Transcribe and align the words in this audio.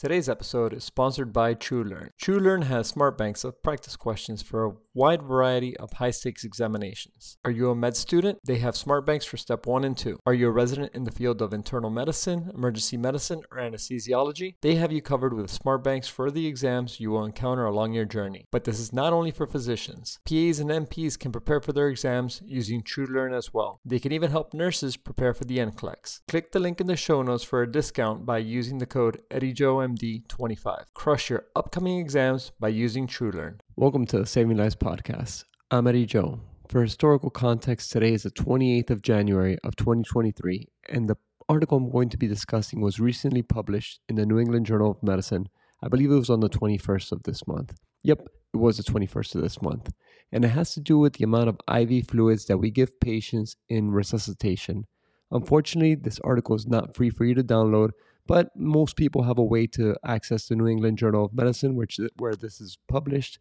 Today's 0.00 0.30
episode 0.30 0.72
is 0.72 0.82
sponsored 0.82 1.30
by 1.30 1.54
TrueLearn. 1.54 2.08
TrueLearn 2.18 2.62
has 2.62 2.86
smart 2.86 3.18
banks 3.18 3.44
of 3.44 3.62
practice 3.62 3.96
questions 3.96 4.40
for 4.40 4.64
a 4.64 4.72
wide 4.94 5.22
variety 5.22 5.76
of 5.76 5.92
high 5.92 6.10
stakes 6.10 6.42
examinations. 6.42 7.36
Are 7.44 7.50
you 7.50 7.68
a 7.68 7.74
med 7.74 7.94
student? 7.96 8.38
They 8.42 8.58
have 8.60 8.78
smart 8.78 9.04
banks 9.04 9.26
for 9.26 9.36
step 9.36 9.66
1 9.66 9.84
and 9.84 9.94
2. 9.94 10.20
Are 10.24 10.32
you 10.32 10.48
a 10.48 10.52
resident 10.52 10.94
in 10.94 11.04
the 11.04 11.10
field 11.10 11.42
of 11.42 11.52
internal 11.52 11.90
medicine, 11.90 12.50
emergency 12.54 12.96
medicine, 12.96 13.42
or 13.52 13.58
anesthesiology? 13.58 14.54
They 14.62 14.76
have 14.76 14.90
you 14.90 15.02
covered 15.02 15.34
with 15.34 15.50
smart 15.50 15.84
banks 15.84 16.08
for 16.08 16.30
the 16.30 16.46
exams 16.46 16.98
you 16.98 17.10
will 17.10 17.26
encounter 17.26 17.66
along 17.66 17.92
your 17.92 18.06
journey. 18.06 18.46
But 18.50 18.64
this 18.64 18.80
is 18.80 18.94
not 18.94 19.12
only 19.12 19.30
for 19.30 19.46
physicians. 19.46 20.18
PAs 20.24 20.60
and 20.60 20.70
NPs 20.70 21.18
can 21.18 21.30
prepare 21.30 21.60
for 21.60 21.74
their 21.74 21.88
exams 21.88 22.40
using 22.46 22.82
TrueLearn 22.82 23.36
as 23.36 23.52
well. 23.52 23.80
They 23.84 23.98
can 23.98 24.12
even 24.12 24.30
help 24.30 24.54
nurses 24.54 24.96
prepare 24.96 25.34
for 25.34 25.44
the 25.44 25.58
NCLEX. 25.58 26.22
Click 26.26 26.52
the 26.52 26.58
link 26.58 26.80
in 26.80 26.86
the 26.86 26.96
show 26.96 27.20
notes 27.20 27.44
for 27.44 27.60
a 27.60 27.70
discount 27.70 28.24
by 28.24 28.38
using 28.38 28.78
the 28.78 28.86
code 28.86 29.20
EddieJoe 29.30 29.89
MD25. 29.90 30.84
Crush 30.94 31.30
your 31.30 31.46
upcoming 31.56 31.98
exams 31.98 32.52
by 32.60 32.68
using 32.68 33.08
TrueLearn. 33.08 33.58
Welcome 33.74 34.06
to 34.06 34.20
the 34.20 34.26
Saving 34.26 34.56
Lives 34.56 34.76
podcast. 34.76 35.44
I'm 35.72 35.88
Eddy 35.88 36.06
Joe. 36.06 36.40
For 36.68 36.82
historical 36.82 37.30
context, 37.30 37.90
today 37.90 38.12
is 38.12 38.22
the 38.22 38.30
28th 38.30 38.90
of 38.90 39.02
January 39.02 39.58
of 39.64 39.74
2023, 39.74 40.68
and 40.90 41.08
the 41.08 41.16
article 41.48 41.78
I'm 41.78 41.90
going 41.90 42.08
to 42.10 42.16
be 42.16 42.28
discussing 42.28 42.80
was 42.80 43.00
recently 43.00 43.42
published 43.42 43.98
in 44.08 44.14
the 44.14 44.24
New 44.24 44.38
England 44.38 44.66
Journal 44.66 44.92
of 44.92 45.02
Medicine. 45.02 45.48
I 45.82 45.88
believe 45.88 46.12
it 46.12 46.14
was 46.14 46.30
on 46.30 46.38
the 46.38 46.48
21st 46.48 47.10
of 47.10 47.24
this 47.24 47.48
month. 47.48 47.74
Yep, 48.04 48.28
it 48.54 48.56
was 48.58 48.76
the 48.76 48.84
21st 48.84 49.34
of 49.34 49.42
this 49.42 49.60
month. 49.60 49.90
And 50.30 50.44
it 50.44 50.48
has 50.48 50.72
to 50.74 50.80
do 50.80 50.98
with 50.98 51.14
the 51.14 51.24
amount 51.24 51.48
of 51.48 51.58
IV 51.68 52.06
fluids 52.06 52.44
that 52.46 52.58
we 52.58 52.70
give 52.70 53.00
patients 53.00 53.56
in 53.68 53.90
resuscitation. 53.90 54.86
Unfortunately, 55.32 55.96
this 55.96 56.20
article 56.20 56.54
is 56.54 56.68
not 56.68 56.94
free 56.94 57.10
for 57.10 57.24
you 57.24 57.34
to 57.34 57.42
download, 57.42 57.90
but 58.30 58.54
most 58.54 58.94
people 58.94 59.24
have 59.24 59.38
a 59.38 59.42
way 59.42 59.66
to 59.66 59.96
access 60.06 60.46
the 60.46 60.54
New 60.54 60.68
England 60.68 60.98
Journal 60.98 61.24
of 61.24 61.34
Medicine, 61.34 61.74
which 61.74 61.98
where 62.16 62.36
this 62.36 62.60
is 62.60 62.78
published, 62.86 63.40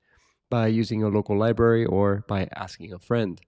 by 0.50 0.66
using 0.66 1.03
a 1.03 1.09
local 1.09 1.38
library 1.38 1.86
or 1.86 2.25
by 2.27 2.50
asking 2.55 2.91
a 2.91 2.97
friend. 2.97 3.39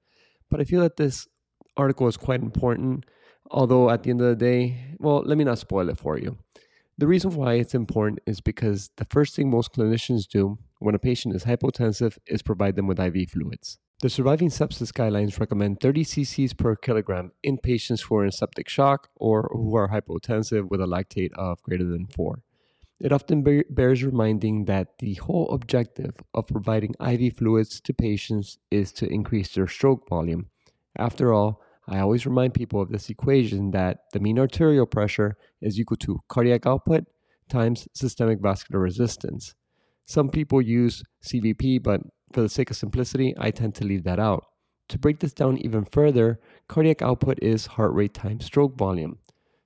But 0.51 0.61
I 0.61 0.66
feel 0.66 0.81
that 0.81 0.97
this 0.97 1.27
article 1.75 2.07
is 2.07 2.16
quite 2.16 2.43
important, 2.43 3.07
although 3.49 3.89
at 3.89 4.03
the 4.03 4.11
end 4.11 4.21
of 4.21 4.27
the 4.27 4.35
day, 4.35 4.95
well, 4.99 5.23
let 5.25 5.35
me 5.35 5.43
not 5.43 5.57
spoil 5.57 5.89
it 5.89 5.97
for 5.97 6.16
you. 6.16 6.38
The 6.99 7.07
reason 7.07 7.31
why 7.31 7.55
it's 7.55 7.73
important 7.73 8.19
is 8.27 8.39
because 8.39 8.91
the 8.97 9.07
first 9.09 9.35
thing 9.35 9.49
most 9.49 9.73
clinicians 9.73 10.27
do 10.27 10.59
when 10.77 10.94
a 10.94 10.99
patient 10.99 11.35
is 11.35 11.45
hypotensive 11.45 12.19
is 12.27 12.44
provide 12.44 12.75
them 12.75 12.85
with 12.85 12.99
IV 12.99 13.31
fluids. 13.31 13.79
The 14.02 14.09
surviving 14.09 14.49
sepsis 14.49 14.91
guidelines 14.91 15.39
recommend 15.39 15.80
30 15.80 16.03
cc's 16.03 16.53
per 16.53 16.75
kilogram 16.75 17.33
in 17.44 17.59
patients 17.59 18.02
who 18.02 18.16
are 18.16 18.25
in 18.25 18.31
septic 18.31 18.67
shock 18.67 19.09
or 19.16 19.47
who 19.53 19.75
are 19.75 19.89
hypotensive 19.89 20.71
with 20.71 20.81
a 20.81 20.85
lactate 20.85 21.31
of 21.33 21.61
greater 21.61 21.83
than 21.83 22.07
4. 22.07 22.41
It 22.99 23.11
often 23.11 23.44
bears 23.69 24.03
reminding 24.03 24.66
that 24.66 24.97
the 24.97 25.13
whole 25.16 25.52
objective 25.52 26.16
of 26.33 26.47
providing 26.47 26.95
IV 26.99 27.38
fluids 27.38 27.79
to 27.81 27.94
patients 27.94 28.57
is 28.72 28.91
to 28.94 29.07
increase 29.07 29.53
their 29.53 29.67
stroke 29.67 30.09
volume. 30.09 30.47
After 30.97 31.31
all, 31.31 31.61
I 31.88 31.99
always 31.99 32.25
remind 32.25 32.55
people 32.55 32.81
of 32.81 32.89
this 32.89 33.07
equation 33.07 33.69
that 33.69 34.05
the 34.13 34.19
mean 34.19 34.39
arterial 34.39 34.88
pressure 34.88 35.38
is 35.61 35.79
equal 35.79 35.97
to 35.97 36.22
cardiac 36.27 36.66
output 36.66 37.03
times 37.49 37.88
systemic 37.94 38.39
vascular 38.41 38.81
resistance. 38.81 39.53
Some 40.05 40.29
people 40.29 40.59
use 40.59 41.03
CVP, 41.23 41.83
but 41.83 42.02
for 42.33 42.41
the 42.41 42.49
sake 42.49 42.69
of 42.69 42.77
simplicity, 42.77 43.33
I 43.37 43.51
tend 43.51 43.75
to 43.75 43.85
leave 43.85 44.03
that 44.03 44.19
out. 44.19 44.45
To 44.89 44.99
break 44.99 45.19
this 45.19 45.33
down 45.33 45.57
even 45.57 45.85
further, 45.85 46.39
cardiac 46.67 47.01
output 47.01 47.39
is 47.41 47.65
heart 47.65 47.93
rate 47.93 48.13
times 48.13 48.45
stroke 48.45 48.77
volume. 48.77 49.19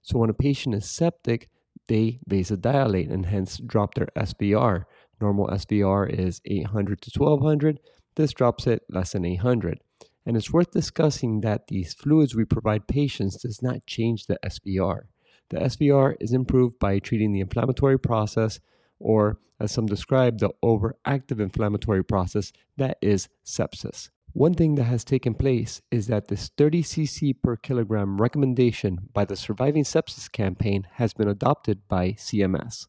So 0.03 0.19
when 0.19 0.29
a 0.29 0.33
patient 0.33 0.75
is 0.75 0.89
septic, 0.89 1.49
they 1.87 2.19
vasodilate 2.29 3.11
and 3.11 3.25
hence 3.25 3.57
drop 3.57 3.95
their 3.95 4.09
SVR. 4.15 4.83
Normal 5.19 5.47
SVR 5.47 6.09
is 6.09 6.41
800 6.45 7.01
to 7.01 7.11
1200. 7.19 7.79
This 8.15 8.33
drops 8.33 8.67
it 8.67 8.83
less 8.89 9.13
than 9.13 9.25
800. 9.25 9.79
And 10.25 10.35
it's 10.37 10.51
worth 10.51 10.71
discussing 10.71 11.41
that 11.41 11.67
these 11.67 11.93
fluids 11.93 12.35
we 12.35 12.45
provide 12.45 12.87
patients 12.87 13.37
does 13.37 13.61
not 13.61 13.85
change 13.85 14.25
the 14.25 14.39
SVR. 14.45 15.01
The 15.49 15.57
SVR 15.57 16.15
is 16.19 16.33
improved 16.33 16.79
by 16.79 16.99
treating 16.99 17.31
the 17.31 17.41
inflammatory 17.41 17.99
process 17.99 18.59
or 19.05 19.37
as 19.59 19.71
some 19.71 19.85
describe, 19.85 20.39
the 20.39 20.49
overactive 20.63 21.39
inflammatory 21.39 22.03
process 22.03 22.51
that 22.75 22.97
is 23.01 23.29
sepsis. 23.45 24.09
One 24.33 24.55
thing 24.55 24.75
that 24.75 24.85
has 24.85 25.05
taken 25.05 25.35
place 25.35 25.81
is 25.91 26.07
that 26.07 26.27
this 26.27 26.49
30 26.57 26.81
cc 26.83 27.35
per 27.41 27.55
kilogram 27.55 28.19
recommendation 28.19 29.07
by 29.13 29.23
the 29.23 29.35
Surviving 29.37 29.83
Sepsis 29.83 30.29
campaign 30.29 30.87
has 30.93 31.13
been 31.13 31.29
adopted 31.29 31.87
by 31.87 32.13
CMS. 32.13 32.87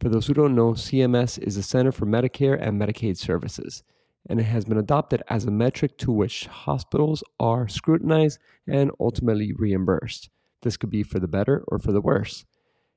For 0.00 0.08
those 0.08 0.26
who 0.26 0.34
don't 0.34 0.56
know, 0.56 0.72
CMS 0.72 1.38
is 1.38 1.54
the 1.54 1.62
Center 1.62 1.92
for 1.92 2.06
Medicare 2.06 2.60
and 2.60 2.78
Medicaid 2.78 3.16
Services, 3.16 3.84
and 4.28 4.40
it 4.40 4.44
has 4.44 4.64
been 4.64 4.76
adopted 4.76 5.22
as 5.28 5.44
a 5.44 5.50
metric 5.50 5.96
to 5.98 6.10
which 6.10 6.46
hospitals 6.46 7.22
are 7.38 7.68
scrutinized 7.68 8.40
and 8.66 8.90
ultimately 9.00 9.52
reimbursed. 9.52 10.28
This 10.62 10.76
could 10.76 10.90
be 10.90 11.04
for 11.04 11.20
the 11.20 11.28
better 11.28 11.64
or 11.68 11.78
for 11.78 11.92
the 11.92 12.00
worse. 12.00 12.44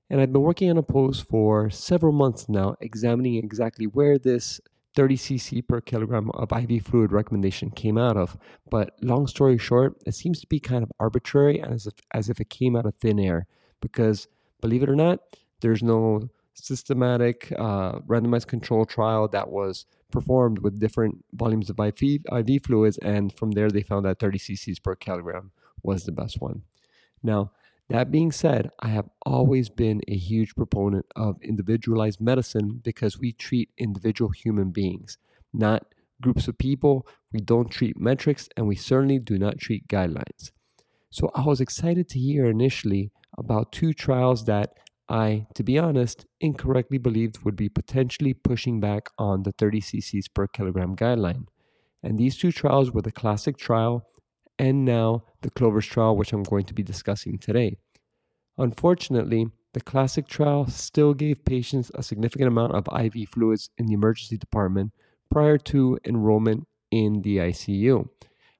And 0.10 0.22
I've 0.22 0.32
been 0.32 0.42
working 0.42 0.70
on 0.70 0.78
a 0.78 0.84
post 0.84 1.28
for 1.28 1.70
several 1.70 2.14
months 2.14 2.48
now, 2.48 2.76
examining 2.80 3.36
exactly 3.36 3.88
where 3.88 4.18
this 4.18 4.62
30 4.96 5.18
cc 5.18 5.68
per 5.68 5.82
kilogram 5.82 6.32
of 6.32 6.52
IV 6.52 6.84
fluid 6.86 7.12
recommendation 7.12 7.70
came 7.70 7.98
out 7.98 8.16
of. 8.16 8.38
But 8.70 8.96
long 9.02 9.28
story 9.28 9.58
short, 9.58 9.98
it 10.06 10.16
seems 10.16 10.40
to 10.42 10.48
be 10.48 10.60
kind 10.60 10.84
of 10.84 10.92
arbitrary 11.00 11.60
and 11.60 11.74
as 11.74 11.88
if, 11.88 11.94
as 12.14 12.30
if 12.30 12.40
it 12.40 12.50
came 12.50 12.76
out 12.76 12.86
of 12.86 12.96
thin 12.96 13.20
air. 13.20 13.48
Because 13.82 14.28
believe 14.62 14.84
it 14.84 14.90
or 14.90 14.96
not, 14.96 15.20
there's 15.62 15.84
no 15.84 16.30
systematic 16.54 17.52
uh, 17.58 18.00
randomized 18.08 18.48
control 18.48 18.86
trial 18.86 19.28
that 19.28 19.50
was 19.50 19.86
performed 20.12 20.60
with 20.60 20.80
different 20.80 21.26
volumes 21.34 21.70
of 21.70 21.80
IV, 21.80 22.22
IV 22.32 22.64
fluids. 22.64 22.98
And 23.00 23.34
from 23.34 23.52
there, 23.52 23.70
they 23.70 23.82
found 23.82 24.06
that 24.06 24.20
30 24.20 24.40
cc's 24.40 24.80
per 24.80 24.96
kilogram 24.96 25.52
was 25.84 26.06
the 26.06 26.12
best 26.12 26.40
one. 26.40 26.62
Now, 27.22 27.52
that 27.90 28.12
being 28.12 28.32
said, 28.32 28.70
I 28.80 28.88
have 28.90 29.10
always 29.26 29.70
been 29.70 30.02
a 30.08 30.16
huge 30.16 30.56
proponent 30.56 31.06
of 31.16 31.42
individualized 31.42 32.20
medicine 32.20 32.82
because 32.84 33.20
we 33.20 33.32
treat 33.32 33.70
individual 33.78 34.32
human 34.32 34.72
beings, 34.72 35.18
not 35.54 35.86
groups 36.22 36.48
of 36.48 36.58
people. 36.58 37.06
We 37.32 37.42
don't 37.42 37.70
treat 37.70 38.00
metrics 38.00 38.50
and 38.58 38.68
we 38.68 38.76
certainly 38.76 39.20
do 39.20 39.38
not 39.38 39.60
treat 39.60 39.88
guidelines. 39.88 40.52
So 41.12 41.30
I 41.36 41.44
was 41.46 41.62
excited 41.62 42.10
to 42.10 42.20
hear 42.20 42.48
initially 42.48 43.12
about 43.38 43.72
two 43.72 43.94
trials 43.94 44.46
that 44.46 44.74
I, 45.08 45.46
to 45.54 45.64
be 45.64 45.78
honest, 45.78 46.26
incorrectly 46.42 46.98
believed 46.98 47.44
would 47.44 47.56
be 47.56 47.70
potentially 47.70 48.34
pushing 48.34 48.80
back 48.80 49.10
on 49.20 49.44
the 49.44 49.52
30 49.52 49.82
cc's 49.82 50.28
per 50.28 50.48
kilogram 50.48 50.96
guideline. 50.96 51.46
And 52.02 52.18
these 52.18 52.38
two 52.38 52.52
trials 52.52 52.92
were 52.92 53.04
the 53.04 53.12
classic 53.12 53.58
trial 53.58 54.08
and 54.58 54.86
now 54.86 55.24
the 55.42 55.50
Clovers 55.50 55.86
trial, 55.86 56.16
which 56.16 56.34
I'm 56.34 56.44
going 56.44 56.66
to 56.66 56.74
be 56.74 56.84
discussing 56.84 57.38
today. 57.38 57.78
Unfortunately, 58.58 59.48
the 59.74 59.82
classic 59.82 60.28
trial 60.28 60.68
still 60.68 61.14
gave 61.14 61.44
patients 61.44 61.92
a 61.96 62.04
significant 62.04 62.48
amount 62.48 62.74
of 62.74 62.88
IV 62.98 63.30
fluids 63.30 63.70
in 63.78 63.88
the 63.88 63.94
emergency 63.94 64.38
department 64.38 64.94
prior 65.30 65.58
to 65.58 66.00
enrollment 66.06 66.68
in 66.92 67.22
the 67.24 67.38
ICU. 67.38 68.08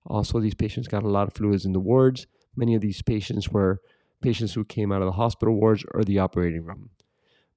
Also, 0.06 0.40
these 0.40 0.54
patients 0.54 0.88
got 0.88 1.04
a 1.04 1.10
lot 1.10 1.28
of 1.28 1.34
fluids 1.34 1.66
in 1.66 1.72
the 1.72 1.80
wards. 1.80 2.28
Many 2.56 2.76
of 2.76 2.82
these 2.82 3.02
patients 3.02 3.50
were 3.50 3.80
patients 4.22 4.54
who 4.54 4.66
came 4.66 4.92
out 4.92 5.02
of 5.02 5.06
the 5.06 5.14
hospital 5.14 5.56
wards 5.56 5.86
or 5.94 6.04
the 6.04 6.20
operating 6.20 6.66
room. 6.66 6.90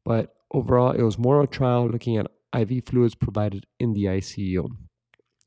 But 0.05 0.35
overall, 0.53 0.93
it 0.93 1.03
was 1.03 1.19
more 1.19 1.39
of 1.39 1.45
a 1.45 1.53
trial 1.53 1.89
looking 1.89 2.17
at 2.17 2.31
IV 2.57 2.85
fluids 2.87 3.15
provided 3.15 3.67
in 3.79 3.93
the 3.93 4.05
ICU. 4.05 4.69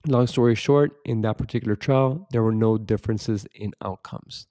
Long 0.07 0.25
story 0.25 0.56
short, 0.56 0.97
in 1.06 1.22
that 1.22 1.38
particular 1.38 1.75
trial, 1.75 2.28
there 2.31 2.41
were 2.41 2.51
no 2.51 2.79
differences 2.79 3.45
in 3.53 3.73
outcomes. 3.84 4.47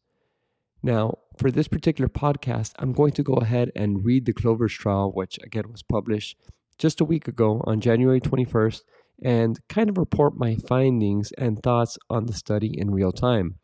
Now, 0.80 1.18
for 1.36 1.50
this 1.50 1.66
particular 1.66 2.08
podcast, 2.08 2.72
I'm 2.78 2.92
going 2.92 3.12
to 3.12 3.24
go 3.24 3.34
ahead 3.34 3.72
and 3.74 4.04
read 4.04 4.26
the 4.26 4.32
Clovers 4.32 4.72
trial, 4.72 5.10
which 5.10 5.38
again 5.42 5.70
was 5.72 5.82
published 5.82 6.36
just 6.78 7.00
a 7.00 7.04
week 7.04 7.26
ago 7.26 7.62
on 7.66 7.80
January 7.80 8.20
21st, 8.20 8.82
and 9.22 9.58
kind 9.68 9.90
of 9.90 9.98
report 9.98 10.38
my 10.38 10.54
findings 10.54 11.32
and 11.32 11.62
thoughts 11.62 11.98
on 12.08 12.26
the 12.26 12.32
study 12.32 12.72
in 12.78 12.92
real 12.92 13.12
time. 13.12 13.56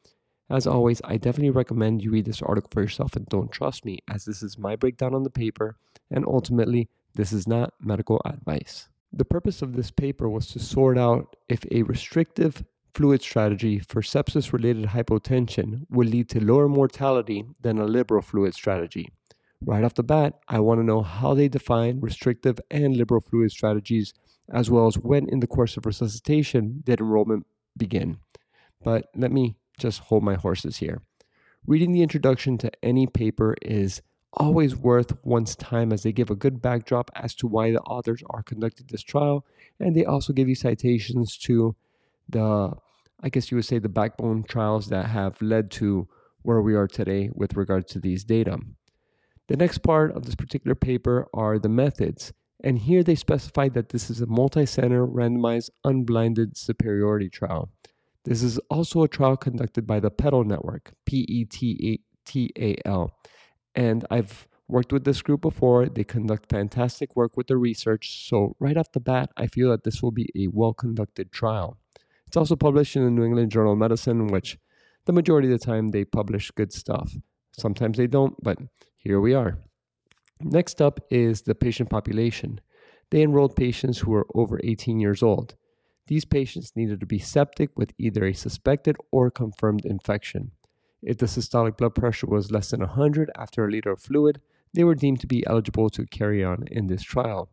As 0.51 0.67
always, 0.67 1.01
I 1.05 1.17
definitely 1.17 1.51
recommend 1.51 2.03
you 2.03 2.11
read 2.11 2.27
this 2.27 2.43
article 2.43 2.71
for 2.73 2.83
yourself 2.83 3.15
and 3.17 3.27
don't 3.27 3.51
trust 3.51 3.85
me, 3.85 4.01
as 4.09 4.25
this 4.25 4.43
is 4.43 4.59
my 4.59 4.75
breakdown 4.75 5.15
on 5.15 5.23
the 5.23 5.31
paper, 5.31 5.77
and 6.11 6.27
ultimately, 6.27 6.89
this 7.15 7.33
is 7.33 7.47
not 7.47 7.75
medical 7.81 8.21
advice. 8.25 8.89
The 9.13 9.25
purpose 9.25 9.63
of 9.63 9.75
this 9.75 9.91
paper 9.91 10.29
was 10.29 10.47
to 10.49 10.59
sort 10.59 10.99
out 10.99 11.37
if 11.49 11.65
a 11.71 11.83
restrictive 11.83 12.65
fluid 12.95 13.23
strategy 13.23 13.79
for 13.79 14.01
sepsis 14.01 14.53
related 14.53 14.87
hypotension 14.87 15.87
would 15.91 16.09
lead 16.09 16.29
to 16.31 16.45
lower 16.45 16.69
mortality 16.69 17.45
than 17.61 17.79
a 17.79 17.85
liberal 17.85 18.23
fluid 18.23 18.55
strategy. 18.55 19.11
Right 19.61 19.85
off 19.85 19.95
the 19.95 20.03
bat, 20.03 20.39
I 20.49 20.61
want 20.61 20.81
to 20.81 20.85
know 20.85 21.03
how 21.03 21.35
they 21.35 21.49
define 21.49 22.01
restrictive 22.01 22.59
and 22.71 22.97
liberal 22.97 23.21
fluid 23.21 23.51
strategies, 23.51 24.13
as 24.53 24.71
well 24.71 24.87
as 24.87 24.99
when 24.99 25.29
in 25.29 25.41
the 25.41 25.47
course 25.47 25.77
of 25.77 25.87
resuscitation 25.87 26.83
did 26.85 27.01
enrollment 27.01 27.47
begin. 27.77 28.19
But 28.83 29.07
let 29.15 29.33
me 29.33 29.57
just 29.79 30.01
hold 30.01 30.23
my 30.23 30.35
horses 30.35 30.79
here. 30.79 31.03
Reading 31.67 31.93
the 31.93 32.03
introduction 32.03 32.59
to 32.59 32.71
any 32.83 33.07
paper 33.07 33.57
is 33.61 34.03
always 34.37 34.77
worth 34.77 35.13
one's 35.25 35.57
time 35.57 35.93
as 35.93 36.03
they 36.03 36.13
give 36.13 36.31
a 36.31 36.37
good 36.37 36.61
backdrop 36.61 37.11
as 37.15 37.35
to 37.35 37.47
why 37.47 37.71
the 37.71 37.81
authors 37.81 38.23
are 38.31 38.43
conducting 38.43 38.87
this 38.91 39.03
trial, 39.03 39.47
and 39.81 39.95
they 39.95 40.05
also 40.05 40.33
give 40.33 40.49
you 40.49 40.55
citations 40.55 41.37
to 41.39 41.75
the, 42.29 42.73
I 43.21 43.29
guess 43.29 43.51
you 43.51 43.57
would 43.57 43.65
say, 43.65 43.79
the 43.79 43.89
backbone 43.89 44.45
trials 44.45 44.89
that 44.89 45.07
have 45.07 45.41
led 45.41 45.71
to 45.73 46.09
where 46.43 46.61
we 46.61 46.75
are 46.75 46.87
today 46.87 47.31
with 47.35 47.57
regard 47.57 47.89
to 47.89 47.99
these 47.99 48.25
data. 48.25 48.59
The 49.49 49.57
next 49.57 49.79
part 49.79 50.13
of 50.13 50.27
this 50.27 50.35
particular 50.35 50.75
paper 50.75 51.27
are 51.33 51.59
the 51.59 51.69
methods. 51.69 52.33
And 52.65 52.79
here 52.79 53.03
they 53.03 53.15
specify 53.15 53.69
that 53.71 53.91
this 53.91 54.11
is 54.11 54.21
a 54.21 54.27
multi 54.27 54.67
center, 54.67 55.07
randomized, 55.07 55.71
unblinded 55.85 56.57
superiority 56.57 57.29
trial. 57.29 57.71
This 58.25 58.43
is 58.43 58.59
also 58.71 59.03
a 59.03 59.09
trial 59.09 59.37
conducted 59.37 59.87
by 59.87 60.01
the 60.01 60.11
PETAL 60.11 60.45
Network, 60.45 60.95
P 61.05 61.27
E 61.29 61.45
T 61.45 62.51
A 62.59 62.77
L. 62.85 63.15
And 63.77 64.05
I've 64.11 64.49
worked 64.67 64.93
with 64.93 65.05
this 65.05 65.23
group 65.23 65.43
before. 65.43 65.87
They 65.87 66.03
conduct 66.03 66.51
fantastic 66.51 67.15
work 67.15 67.37
with 67.37 67.47
the 67.47 67.57
research. 67.57 68.27
So, 68.29 68.57
right 68.59 68.77
off 68.77 68.91
the 68.93 69.01
bat, 69.01 69.31
I 69.37 69.47
feel 69.47 69.71
that 69.71 69.85
this 69.85 70.03
will 70.03 70.11
be 70.11 70.29
a 70.35 70.49
well 70.49 70.75
conducted 70.75 71.31
trial. 71.31 71.79
It's 72.27 72.37
also 72.37 72.57
published 72.57 72.97
in 72.97 73.05
the 73.05 73.11
New 73.11 73.25
England 73.25 73.53
Journal 73.53 73.75
of 73.75 73.79
Medicine, 73.79 74.27
which 74.27 74.59
the 75.05 75.13
majority 75.13 75.53
of 75.53 75.59
the 75.59 75.65
time 75.65 75.89
they 75.89 76.05
publish 76.05 76.51
good 76.51 76.73
stuff. 76.73 77.17
Sometimes 77.53 77.97
they 77.97 78.09
don't, 78.09 78.35
but 78.43 78.59
here 78.97 79.21
we 79.21 79.35
are. 79.35 79.59
Next 80.41 80.83
up 80.83 81.01
is 81.11 81.43
the 81.43 81.55
patient 81.55 81.89
population. 81.89 82.61
They 83.11 83.23
enrolled 83.23 83.57
patients 83.57 84.01
who 84.01 84.11
were 84.11 84.27
over 84.35 84.61
18 84.65 84.99
years 84.99 85.23
old. 85.23 85.55
These 86.09 86.25
patients 86.25 86.73
needed 86.77 87.01
to 87.01 87.07
be 87.07 87.19
septic 87.19 87.71
with 87.77 87.93
either 87.99 88.25
a 88.25 88.33
suspected 88.33 88.97
or 89.11 89.31
confirmed 89.31 89.85
infection. 89.85 90.53
If 91.07 91.17
the 91.17 91.27
systolic 91.27 91.79
blood 91.79 91.95
pressure 91.95 92.27
was 92.27 92.51
less 92.51 92.71
than 92.71 92.81
100 92.81 93.31
after 93.39 93.65
a 93.65 93.71
liter 93.71 93.93
of 93.93 94.03
fluid, 94.03 94.43
they 94.75 94.85
were 94.85 94.95
deemed 94.95 95.21
to 95.21 95.27
be 95.27 95.47
eligible 95.47 95.89
to 95.91 96.05
carry 96.05 96.45
on 96.45 96.65
in 96.71 96.89
this 96.89 97.03
trial. 97.03 97.49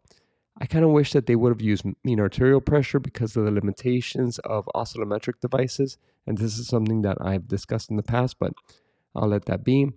I 0.59 0.65
kind 0.65 0.83
of 0.83 0.91
wish 0.91 1.13
that 1.13 1.25
they 1.25 1.37
would 1.37 1.53
have 1.53 1.61
used 1.61 1.85
mean 2.03 2.19
arterial 2.19 2.59
pressure 2.59 2.99
because 2.99 3.37
of 3.37 3.45
the 3.45 3.51
limitations 3.51 4.39
of 4.39 4.67
oscillometric 4.75 5.39
devices, 5.39 5.97
and 6.27 6.37
this 6.37 6.59
is 6.59 6.67
something 6.67 7.03
that 7.03 7.17
I've 7.21 7.47
discussed 7.47 7.89
in 7.89 7.95
the 7.95 8.03
past, 8.03 8.37
but 8.39 8.53
I'll 9.15 9.29
let 9.29 9.45
that 9.45 9.63
be 9.63 9.93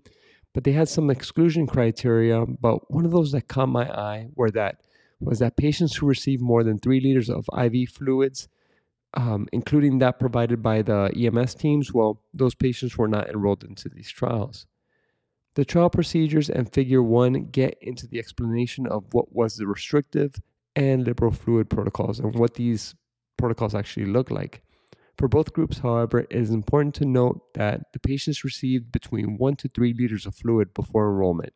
but 0.57 0.65
they 0.65 0.73
had 0.73 0.89
some 0.89 1.11
exclusion 1.11 1.67
criteria. 1.67 2.47
But 2.47 2.91
one 2.91 3.05
of 3.05 3.11
those 3.11 3.31
that 3.33 3.47
caught 3.47 3.69
my 3.69 3.91
eye 3.91 4.29
were 4.35 4.51
that 4.53 4.81
was 5.21 5.39
that 5.41 5.55
patients 5.55 5.97
who 5.97 6.07
received 6.07 6.41
more 6.41 6.65
than 6.65 6.79
three 6.79 6.99
liters 6.99 7.29
of 7.29 7.47
IV 7.55 7.91
fluids, 7.91 8.49
um, 9.17 9.49
including 9.53 9.99
that 9.99 10.21
provided 10.21 10.63
by 10.63 10.83
the 10.83 11.11
EMS 11.17 11.55
teams, 11.55 11.93
well, 11.93 12.23
those 12.35 12.55
patients 12.55 12.97
were 12.99 13.09
not 13.09 13.29
enrolled 13.31 13.65
into 13.65 13.89
these 13.89 14.11
trials. 14.11 14.67
The 15.55 15.65
trial 15.65 15.89
procedures 15.89 16.51
and 16.51 16.71
figure 16.71 17.03
one 17.03 17.47
get 17.51 17.79
into 17.81 18.07
the 18.07 18.19
explanation 18.19 18.87
of 18.87 19.05
what 19.13 19.35
was 19.35 19.57
the 19.57 19.67
restrictive 19.67 20.35
and 20.77 21.05
liberal 21.05 21.33
fluid 21.33 21.71
protocols 21.71 22.21
and 22.21 22.35
what 22.35 22.55
these 22.55 22.95
protocols 23.39 23.75
actually 23.75 24.05
look 24.05 24.31
like. 24.31 24.63
For 25.17 25.29
both 25.29 25.55
groups, 25.55 25.79
however, 25.79 26.21
it 26.21 26.27
is 26.31 26.51
important 26.51 26.95
to 26.97 27.07
note 27.07 27.41
that 27.55 27.91
the 27.95 27.99
patients 27.99 28.45
received 28.45 28.93
between 28.93 29.39
1 29.39 29.57
to 29.57 29.69
3 29.69 29.95
liters 29.95 30.27
of 30.27 30.35
fluid 30.35 30.75
before 30.75 31.09
enrollment. 31.09 31.55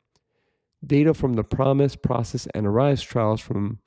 Data 0.84 1.12
from 1.12 1.34
the 1.34 1.44
PROMISE, 1.44 1.96
PROCESS, 1.96 2.46
and 2.54 2.66
ARISE 2.66 3.02
trials 3.02 3.42
from 3.42 3.80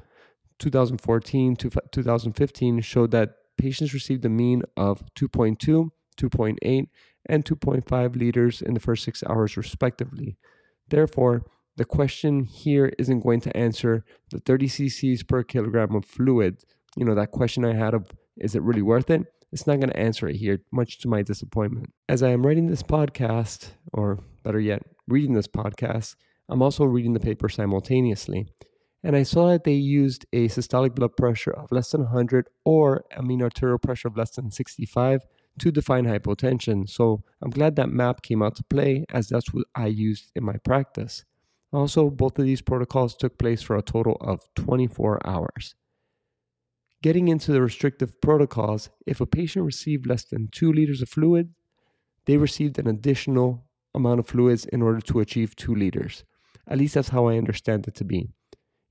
2014 0.59 1.55
to 1.55 1.71
2015 1.91 2.81
showed 2.81 3.09
that 3.09 3.33
patients 3.57 3.93
received 3.93 4.25
a 4.25 4.29
mean 4.29 4.63
of 4.77 5.03
2.2, 5.15 5.89
2.8, 6.17 6.87
and 7.27 7.45
2.5 7.45 8.15
liters 8.15 8.61
in 8.61 8.73
the 8.73 8.79
first 8.79 9.03
six 9.03 9.23
hours, 9.29 9.57
respectively. 9.57 10.37
Therefore, 10.89 11.43
the 11.75 11.85
question 11.85 12.43
here 12.43 12.93
isn't 12.99 13.21
going 13.21 13.41
to 13.41 13.57
answer 13.57 14.05
the 14.29 14.39
30 14.39 14.67
cc's 14.67 15.23
per 15.23 15.43
kilogram 15.43 15.95
of 15.95 16.05
fluid. 16.05 16.57
You 16.95 17.05
know, 17.05 17.15
that 17.15 17.31
question 17.31 17.65
I 17.65 17.73
had 17.73 17.93
of 17.93 18.11
is 18.37 18.55
it 18.55 18.61
really 18.61 18.81
worth 18.81 19.09
it? 19.09 19.23
It's 19.51 19.67
not 19.67 19.79
going 19.79 19.89
to 19.89 19.97
answer 19.97 20.27
it 20.27 20.37
here, 20.37 20.59
much 20.71 20.99
to 20.99 21.07
my 21.07 21.21
disappointment. 21.21 21.93
As 22.09 22.23
I 22.23 22.29
am 22.29 22.45
writing 22.45 22.67
this 22.67 22.83
podcast, 22.83 23.69
or 23.91 24.19
better 24.43 24.59
yet, 24.59 24.81
reading 25.07 25.33
this 25.33 25.47
podcast, 25.47 26.15
I'm 26.49 26.61
also 26.61 26.85
reading 26.85 27.13
the 27.13 27.19
paper 27.19 27.49
simultaneously. 27.49 28.47
And 29.03 29.15
I 29.15 29.23
saw 29.23 29.49
that 29.49 29.65
they 29.65 29.73
used 29.73 30.25
a 30.31 30.47
systolic 30.47 30.95
blood 30.95 31.17
pressure 31.17 31.51
of 31.51 31.71
less 31.71 31.91
than 31.91 32.03
100 32.03 32.47
or 32.63 33.03
a 33.15 33.21
mean 33.21 33.41
arterial 33.41 33.77
pressure 33.77 34.07
of 34.07 34.15
less 34.15 34.31
than 34.31 34.49
65 34.49 35.25
to 35.59 35.71
define 35.71 36.05
hypotension. 36.05 36.89
So 36.89 37.23
I'm 37.41 37.51
glad 37.51 37.75
that 37.75 37.89
map 37.89 38.21
came 38.21 38.41
out 38.41 38.55
to 38.55 38.63
play 38.63 39.05
as 39.13 39.27
that's 39.27 39.53
what 39.53 39.65
I 39.75 39.87
used 39.87 40.31
in 40.35 40.45
my 40.45 40.55
practice. 40.57 41.25
Also, 41.73 42.09
both 42.09 42.37
of 42.39 42.45
these 42.45 42.61
protocols 42.61 43.15
took 43.15 43.37
place 43.37 43.61
for 43.61 43.75
a 43.75 43.81
total 43.81 44.15
of 44.21 44.47
24 44.55 45.25
hours. 45.27 45.75
Getting 47.01 47.27
into 47.27 47.51
the 47.51 47.61
restrictive 47.61 48.21
protocols, 48.21 48.89
if 49.05 49.19
a 49.19 49.25
patient 49.25 49.65
received 49.65 50.07
less 50.07 50.23
than 50.23 50.47
two 50.51 50.71
liters 50.71 51.01
of 51.01 51.09
fluid, 51.09 51.53
they 52.25 52.37
received 52.37 52.79
an 52.79 52.87
additional 52.87 53.65
amount 53.93 54.19
of 54.19 54.27
fluids 54.27 54.65
in 54.65 54.81
order 54.81 55.01
to 55.01 55.19
achieve 55.19 55.55
two 55.55 55.75
liters. 55.75 56.23
At 56.67 56.77
least 56.77 56.93
that's 56.93 57.09
how 57.09 57.27
I 57.27 57.37
understand 57.37 57.87
it 57.87 57.95
to 57.95 58.05
be. 58.05 58.29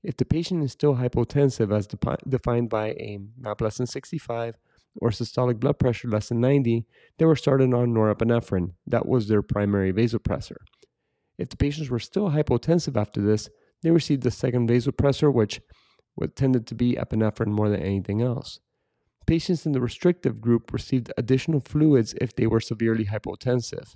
If 0.03 0.17
the 0.17 0.25
patient 0.25 0.63
is 0.63 0.73
still 0.73 0.95
hypotensive, 0.95 1.73
as 1.73 1.87
de- 1.87 2.17
defined 2.27 2.69
by 2.69 2.89
a 2.89 3.19
MAP 3.39 3.61
less 3.61 3.77
than 3.77 3.87
65 3.87 4.57
or 4.97 5.09
systolic 5.09 5.59
blood 5.59 5.79
pressure 5.79 6.09
less 6.09 6.29
than 6.29 6.41
90, 6.41 6.85
they 7.17 7.25
were 7.25 7.35
started 7.35 7.73
on 7.73 7.93
norepinephrine. 7.93 8.73
That 8.85 9.07
was 9.07 9.27
their 9.27 9.41
primary 9.41 9.93
vasopressor. 9.93 10.57
If 11.37 11.49
the 11.49 11.57
patients 11.57 11.89
were 11.89 11.99
still 11.99 12.31
hypotensive 12.31 12.99
after 12.99 13.21
this, 13.21 13.49
they 13.81 13.91
received 13.91 14.23
the 14.23 14.31
second 14.31 14.69
vasopressor, 14.69 15.33
which 15.33 15.61
tended 16.35 16.67
to 16.67 16.75
be 16.75 16.95
epinephrine 16.95 17.47
more 17.47 17.69
than 17.69 17.81
anything 17.81 18.21
else. 18.21 18.59
Patients 19.25 19.65
in 19.65 19.71
the 19.71 19.81
restrictive 19.81 20.41
group 20.41 20.73
received 20.73 21.11
additional 21.17 21.61
fluids 21.61 22.13
if 22.19 22.35
they 22.35 22.45
were 22.45 22.59
severely 22.59 23.05
hypotensive, 23.05 23.95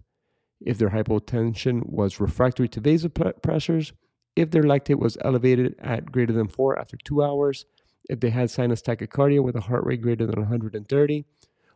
if 0.61 0.77
their 0.77 0.89
hypotension 0.89 1.85
was 1.85 2.19
refractory 2.19 2.69
to 2.69 2.81
vasopressors, 2.81 3.91
if 4.37 4.51
their 4.51 4.63
lactate 4.63 4.99
was 4.99 5.17
elevated 5.21 5.75
at 5.79 6.11
greater 6.11 6.31
than 6.31 6.47
4 6.47 6.77
after 6.77 6.95
2 6.95 7.23
hours, 7.23 7.65
if 8.07 8.19
they 8.19 8.29
had 8.29 8.51
sinus 8.51 8.83
tachycardia 8.83 9.43
with 9.43 9.55
a 9.55 9.61
heart 9.61 9.83
rate 9.83 10.01
greater 10.01 10.27
than 10.27 10.39
130, 10.39 11.25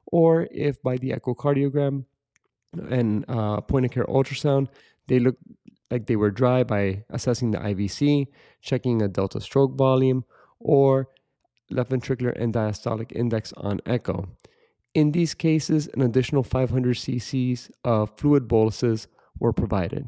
or 0.05 0.47
if 0.51 0.81
by 0.83 0.95
the 0.97 1.09
echocardiogram 1.09 2.05
and 2.89 3.25
uh, 3.27 3.59
point 3.61 3.85
of 3.85 3.91
care 3.91 4.05
ultrasound, 4.05 4.67
they 5.07 5.17
looked 5.17 5.41
like 5.89 6.05
they 6.05 6.15
were 6.15 6.29
dry 6.29 6.63
by 6.63 7.03
assessing 7.09 7.49
the 7.49 7.57
IVC, 7.57 8.27
checking 8.61 9.01
a 9.01 9.07
delta 9.07 9.41
stroke 9.41 9.75
volume, 9.75 10.23
or 10.59 11.09
left 11.71 11.89
ventricular 11.89 12.39
end 12.39 12.53
diastolic 12.53 13.11
index 13.11 13.51
on 13.57 13.81
echo. 13.87 14.29
In 14.93 15.13
these 15.13 15.33
cases, 15.33 15.89
an 15.95 16.01
additional 16.01 16.43
500 16.43 16.95
cc's 16.95 17.71
of 17.83 18.15
fluid 18.17 18.47
boluses 18.47 19.07
were 19.39 19.51
provided. 19.51 20.07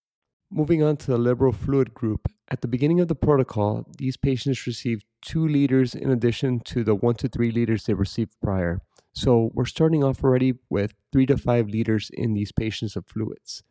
Moving 0.53 0.83
on 0.83 0.97
to 0.97 1.07
the 1.07 1.17
liberal 1.17 1.53
fluid 1.53 1.93
group, 1.93 2.27
at 2.49 2.59
the 2.59 2.67
beginning 2.67 2.99
of 2.99 3.07
the 3.07 3.15
protocol, 3.15 3.87
these 3.97 4.17
patients 4.17 4.67
received 4.67 5.05
two 5.21 5.47
liters 5.47 5.95
in 5.95 6.11
addition 6.11 6.59
to 6.65 6.83
the 6.83 6.93
one 6.93 7.15
to 7.15 7.29
three 7.29 7.51
liters 7.51 7.85
they 7.85 7.93
received 7.93 8.33
prior. 8.41 8.81
So 9.13 9.51
we're 9.53 9.63
starting 9.63 10.03
off 10.03 10.21
already 10.21 10.55
with 10.69 10.93
three 11.13 11.25
to 11.27 11.37
five 11.37 11.69
liters 11.69 12.11
in 12.13 12.33
these 12.33 12.51
patients 12.51 12.97
of 12.97 13.05
fluids. 13.07 13.63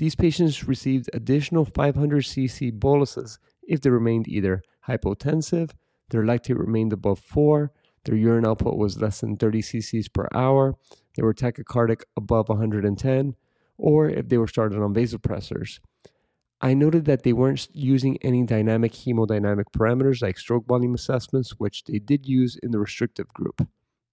These 0.00 0.16
patients 0.16 0.66
received 0.66 1.08
additional 1.14 1.64
500 1.64 2.24
cc 2.24 2.76
boluses 2.76 3.38
if 3.62 3.80
they 3.80 3.90
remained 3.90 4.26
either 4.26 4.62
hypotensive, 4.88 5.70
their 6.10 6.24
lactate 6.24 6.58
remained 6.58 6.92
above 6.92 7.20
4, 7.20 7.70
their 8.04 8.16
urine 8.16 8.46
output 8.46 8.76
was 8.76 9.00
less 9.00 9.20
than 9.20 9.36
30 9.36 9.62
cc's 9.62 10.08
per 10.08 10.26
hour, 10.34 10.74
they 11.16 11.22
were 11.22 11.34
tachycardic 11.34 12.02
above 12.16 12.48
110, 12.48 13.36
or 13.78 14.08
if 14.08 14.28
they 14.28 14.38
were 14.38 14.48
started 14.48 14.80
on 14.80 14.92
vasopressors. 14.92 15.78
I 16.60 16.74
noted 16.74 17.04
that 17.04 17.22
they 17.22 17.32
weren't 17.32 17.68
using 17.72 18.16
any 18.22 18.42
dynamic 18.44 18.92
hemodynamic 18.92 19.66
parameters 19.76 20.22
like 20.22 20.38
stroke 20.38 20.66
volume 20.66 20.94
assessments, 20.94 21.58
which 21.58 21.84
they 21.84 21.98
did 21.98 22.26
use 22.26 22.56
in 22.62 22.70
the 22.70 22.78
restrictive 22.78 23.28
group. 23.28 23.68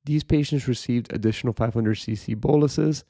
These 0.06 0.26
patients 0.26 0.68
received 0.68 1.14
additional 1.14 1.54
500 1.54 1.96
cc 1.96 2.40
boluses, 2.40 3.06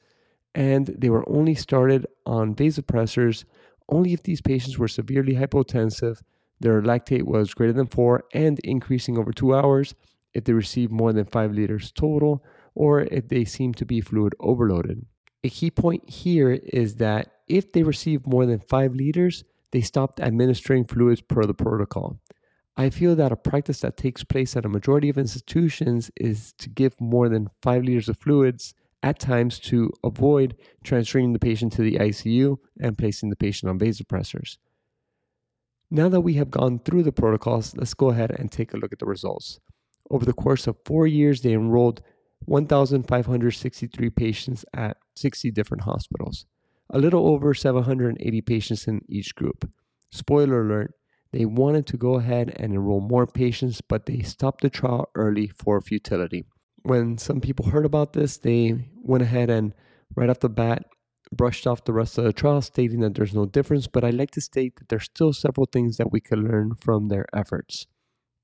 and 0.54 0.86
they 0.86 1.10
were 1.10 1.28
only 1.28 1.56
started 1.56 2.06
on 2.24 2.54
vasopressors 2.54 3.44
only 3.88 4.12
if 4.12 4.22
these 4.22 4.40
patients 4.40 4.78
were 4.78 4.88
severely 4.88 5.34
hypotensive, 5.34 6.22
their 6.60 6.80
lactate 6.80 7.24
was 7.24 7.54
greater 7.54 7.72
than 7.72 7.86
4 7.86 8.24
and 8.32 8.58
increasing 8.60 9.18
over 9.18 9.32
2 9.32 9.54
hours, 9.54 9.94
if 10.32 10.44
they 10.44 10.52
received 10.52 10.92
more 10.92 11.12
than 11.12 11.24
5 11.24 11.52
liters 11.52 11.92
total, 11.92 12.42
or 12.74 13.02
if 13.02 13.28
they 13.28 13.44
seemed 13.44 13.76
to 13.76 13.84
be 13.84 14.00
fluid 14.00 14.34
overloaded. 14.40 15.04
A 15.42 15.48
key 15.48 15.70
point 15.70 16.08
here 16.08 16.52
is 16.52 16.96
that 16.96 17.32
if 17.46 17.72
they 17.72 17.82
received 17.82 18.26
more 18.26 18.46
than 18.46 18.60
5 18.60 18.94
liters, 18.94 19.44
they 19.72 19.80
stopped 19.80 20.20
administering 20.20 20.84
fluids 20.84 21.20
per 21.20 21.44
the 21.44 21.54
protocol. 21.54 22.20
I 22.76 22.90
feel 22.90 23.14
that 23.16 23.32
a 23.32 23.36
practice 23.36 23.80
that 23.80 23.96
takes 23.96 24.24
place 24.24 24.56
at 24.56 24.64
a 24.64 24.68
majority 24.68 25.08
of 25.08 25.18
institutions 25.18 26.10
is 26.16 26.52
to 26.58 26.68
give 26.68 27.00
more 27.00 27.28
than 27.28 27.50
5 27.62 27.84
liters 27.84 28.08
of 28.08 28.18
fluids 28.18 28.74
at 29.02 29.18
times 29.18 29.58
to 29.60 29.90
avoid 30.02 30.56
transferring 30.82 31.32
the 31.32 31.38
patient 31.38 31.72
to 31.74 31.82
the 31.82 31.96
ICU 31.96 32.56
and 32.80 32.98
placing 32.98 33.30
the 33.30 33.36
patient 33.36 33.68
on 33.70 33.78
vasopressors. 33.78 34.56
Now 35.90 36.08
that 36.08 36.22
we 36.22 36.34
have 36.34 36.50
gone 36.50 36.80
through 36.80 37.02
the 37.02 37.12
protocols, 37.12 37.76
let's 37.76 37.94
go 37.94 38.08
ahead 38.10 38.30
and 38.30 38.50
take 38.50 38.72
a 38.72 38.76
look 38.76 38.92
at 38.92 38.98
the 38.98 39.06
results. 39.06 39.60
Over 40.10 40.24
the 40.24 40.32
course 40.32 40.66
of 40.66 40.78
four 40.84 41.06
years, 41.06 41.42
they 41.42 41.52
enrolled 41.52 42.02
1,563 42.46 44.10
patients 44.10 44.64
at 44.74 44.96
60 45.14 45.50
different 45.50 45.84
hospitals, 45.84 46.46
a 46.94 46.98
little 46.98 47.26
over 47.26 47.52
780 47.52 48.40
patients 48.42 48.86
in 48.86 49.02
each 49.08 49.34
group. 49.34 49.68
Spoiler 50.10 50.62
alert, 50.62 50.94
they 51.32 51.44
wanted 51.44 51.86
to 51.88 51.96
go 51.96 52.14
ahead 52.14 52.54
and 52.56 52.72
enroll 52.72 53.00
more 53.00 53.26
patients, 53.26 53.80
but 53.80 54.06
they 54.06 54.22
stopped 54.22 54.62
the 54.62 54.70
trial 54.70 55.10
early 55.14 55.48
for 55.48 55.80
futility. 55.80 56.46
When 56.82 57.18
some 57.18 57.40
people 57.40 57.66
heard 57.66 57.84
about 57.84 58.12
this, 58.12 58.38
they 58.38 58.88
went 59.02 59.24
ahead 59.24 59.50
and 59.50 59.74
right 60.14 60.30
off 60.30 60.40
the 60.40 60.48
bat 60.48 60.84
brushed 61.32 61.66
off 61.66 61.84
the 61.84 61.92
rest 61.92 62.16
of 62.18 62.24
the 62.24 62.32
trial, 62.32 62.62
stating 62.62 63.00
that 63.00 63.14
there's 63.14 63.34
no 63.34 63.46
difference. 63.46 63.86
But 63.86 64.04
I 64.04 64.10
like 64.10 64.30
to 64.32 64.40
state 64.40 64.76
that 64.76 64.88
there's 64.88 65.04
still 65.04 65.32
several 65.32 65.66
things 65.66 65.96
that 65.96 66.12
we 66.12 66.20
can 66.20 66.44
learn 66.44 66.74
from 66.76 67.08
their 67.08 67.26
efforts. 67.34 67.86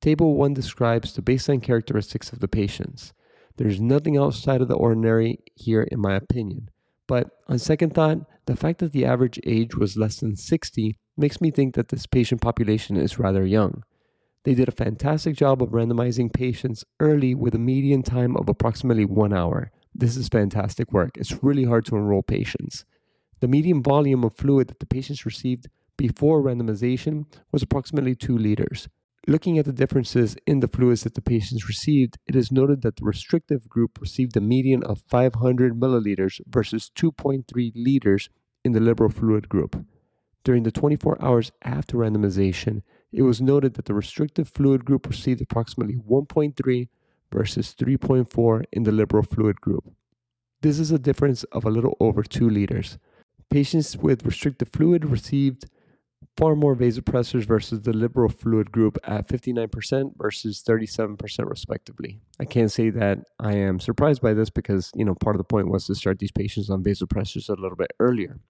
Table 0.00 0.34
1 0.34 0.54
describes 0.54 1.12
the 1.12 1.22
baseline 1.22 1.62
characteristics 1.62 2.32
of 2.32 2.40
the 2.40 2.48
patients. 2.48 3.12
There's 3.56 3.80
nothing 3.80 4.16
outside 4.16 4.62
of 4.62 4.68
the 4.68 4.76
ordinary 4.76 5.40
here, 5.54 5.82
in 5.82 6.00
my 6.00 6.14
opinion. 6.14 6.70
But 7.06 7.30
on 7.48 7.58
second 7.58 7.94
thought, 7.94 8.18
the 8.50 8.56
fact 8.56 8.80
that 8.80 8.90
the 8.90 9.04
average 9.04 9.38
age 9.46 9.76
was 9.76 9.96
less 9.96 10.16
than 10.16 10.34
60 10.34 10.98
makes 11.16 11.40
me 11.40 11.52
think 11.52 11.76
that 11.76 11.90
this 11.90 12.06
patient 12.06 12.40
population 12.40 12.96
is 12.96 13.16
rather 13.16 13.46
young. 13.46 13.84
They 14.42 14.54
did 14.54 14.68
a 14.68 14.72
fantastic 14.72 15.36
job 15.36 15.62
of 15.62 15.68
randomizing 15.68 16.32
patients 16.32 16.84
early 16.98 17.32
with 17.32 17.54
a 17.54 17.60
median 17.60 18.02
time 18.02 18.36
of 18.36 18.48
approximately 18.48 19.04
one 19.04 19.32
hour. 19.32 19.70
This 19.94 20.16
is 20.16 20.26
fantastic 20.26 20.92
work. 20.92 21.16
It's 21.16 21.44
really 21.44 21.62
hard 21.62 21.84
to 21.86 21.96
enroll 21.96 22.24
patients. 22.24 22.84
The 23.38 23.46
median 23.46 23.84
volume 23.84 24.24
of 24.24 24.34
fluid 24.34 24.66
that 24.66 24.80
the 24.80 24.86
patients 24.86 25.24
received 25.24 25.68
before 25.96 26.42
randomization 26.42 27.26
was 27.52 27.62
approximately 27.62 28.16
2 28.16 28.36
liters. 28.36 28.88
Looking 29.28 29.58
at 29.58 29.64
the 29.64 29.72
differences 29.72 30.36
in 30.44 30.58
the 30.58 30.66
fluids 30.66 31.04
that 31.04 31.14
the 31.14 31.22
patients 31.22 31.68
received, 31.68 32.18
it 32.26 32.34
is 32.34 32.50
noted 32.50 32.82
that 32.82 32.96
the 32.96 33.04
restrictive 33.04 33.68
group 33.68 34.00
received 34.00 34.36
a 34.36 34.40
median 34.40 34.82
of 34.82 35.04
500 35.08 35.78
milliliters 35.78 36.40
versus 36.48 36.90
2.3 36.96 37.72
liters 37.76 38.28
in 38.64 38.72
the 38.72 38.80
liberal 38.80 39.10
fluid 39.10 39.48
group. 39.48 39.84
During 40.44 40.62
the 40.62 40.72
24 40.72 41.22
hours 41.22 41.52
after 41.62 41.98
randomization, 41.98 42.82
it 43.12 43.22
was 43.22 43.40
noted 43.40 43.74
that 43.74 43.84
the 43.84 43.94
restrictive 43.94 44.48
fluid 44.48 44.84
group 44.84 45.06
received 45.08 45.40
approximately 45.40 45.96
1.3 45.96 46.88
versus 47.32 47.74
3.4 47.78 48.64
in 48.72 48.84
the 48.84 48.92
liberal 48.92 49.22
fluid 49.22 49.60
group. 49.60 49.92
This 50.62 50.78
is 50.78 50.90
a 50.90 50.98
difference 50.98 51.44
of 51.44 51.64
a 51.64 51.70
little 51.70 51.96
over 52.00 52.22
2 52.22 52.48
liters. 52.48 52.98
Patients 53.50 53.96
with 53.96 54.24
restrictive 54.24 54.68
fluid 54.68 55.04
received 55.04 55.66
far 56.36 56.56
more 56.56 56.74
vasopressors 56.74 57.44
versus 57.44 57.82
the 57.82 57.92
liberal 57.92 58.28
fluid 58.28 58.72
group 58.72 58.98
at 59.04 59.28
59% 59.28 60.16
versus 60.16 60.62
37% 60.66 61.50
respectively. 61.50 62.20
I 62.38 62.44
can't 62.44 62.72
say 62.72 62.90
that 62.90 63.18
I 63.38 63.54
am 63.56 63.80
surprised 63.80 64.22
by 64.22 64.34
this 64.34 64.50
because, 64.50 64.90
you 64.94 65.04
know, 65.04 65.14
part 65.14 65.36
of 65.36 65.38
the 65.38 65.44
point 65.44 65.68
was 65.68 65.86
to 65.86 65.94
start 65.94 66.18
these 66.18 66.32
patients 66.32 66.70
on 66.70 66.82
vasopressors 66.82 67.48
a 67.48 67.60
little 67.60 67.76
bit 67.76 67.92
earlier. 68.00 68.40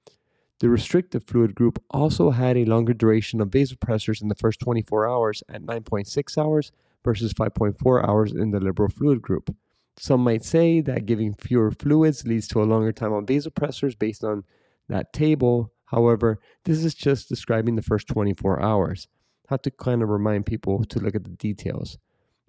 The 0.60 0.68
restrictive 0.68 1.24
fluid 1.24 1.54
group 1.54 1.82
also 1.90 2.30
had 2.30 2.56
a 2.56 2.66
longer 2.66 2.92
duration 2.92 3.40
of 3.40 3.48
vasopressors 3.48 4.20
in 4.20 4.28
the 4.28 4.34
first 4.34 4.60
24 4.60 5.08
hours 5.08 5.42
at 5.48 5.62
9.6 5.62 6.38
hours 6.38 6.70
versus 7.02 7.32
5.4 7.32 8.06
hours 8.06 8.32
in 8.32 8.50
the 8.50 8.60
liberal 8.60 8.90
fluid 8.90 9.22
group. 9.22 9.54
Some 9.96 10.22
might 10.22 10.44
say 10.44 10.80
that 10.82 11.06
giving 11.06 11.34
fewer 11.34 11.70
fluids 11.70 12.26
leads 12.26 12.46
to 12.48 12.62
a 12.62 12.64
longer 12.64 12.92
time 12.92 13.12
on 13.12 13.26
vasopressors 13.26 13.98
based 13.98 14.22
on 14.22 14.44
that 14.88 15.12
table. 15.12 15.72
However, 15.90 16.38
this 16.64 16.84
is 16.84 16.94
just 16.94 17.28
describing 17.28 17.76
the 17.76 17.82
first 17.82 18.06
24 18.06 18.62
hours. 18.62 19.08
Have 19.48 19.62
to 19.62 19.70
kind 19.70 20.02
of 20.02 20.08
remind 20.08 20.46
people 20.46 20.84
to 20.84 21.00
look 21.00 21.14
at 21.16 21.24
the 21.24 21.30
details. 21.30 21.98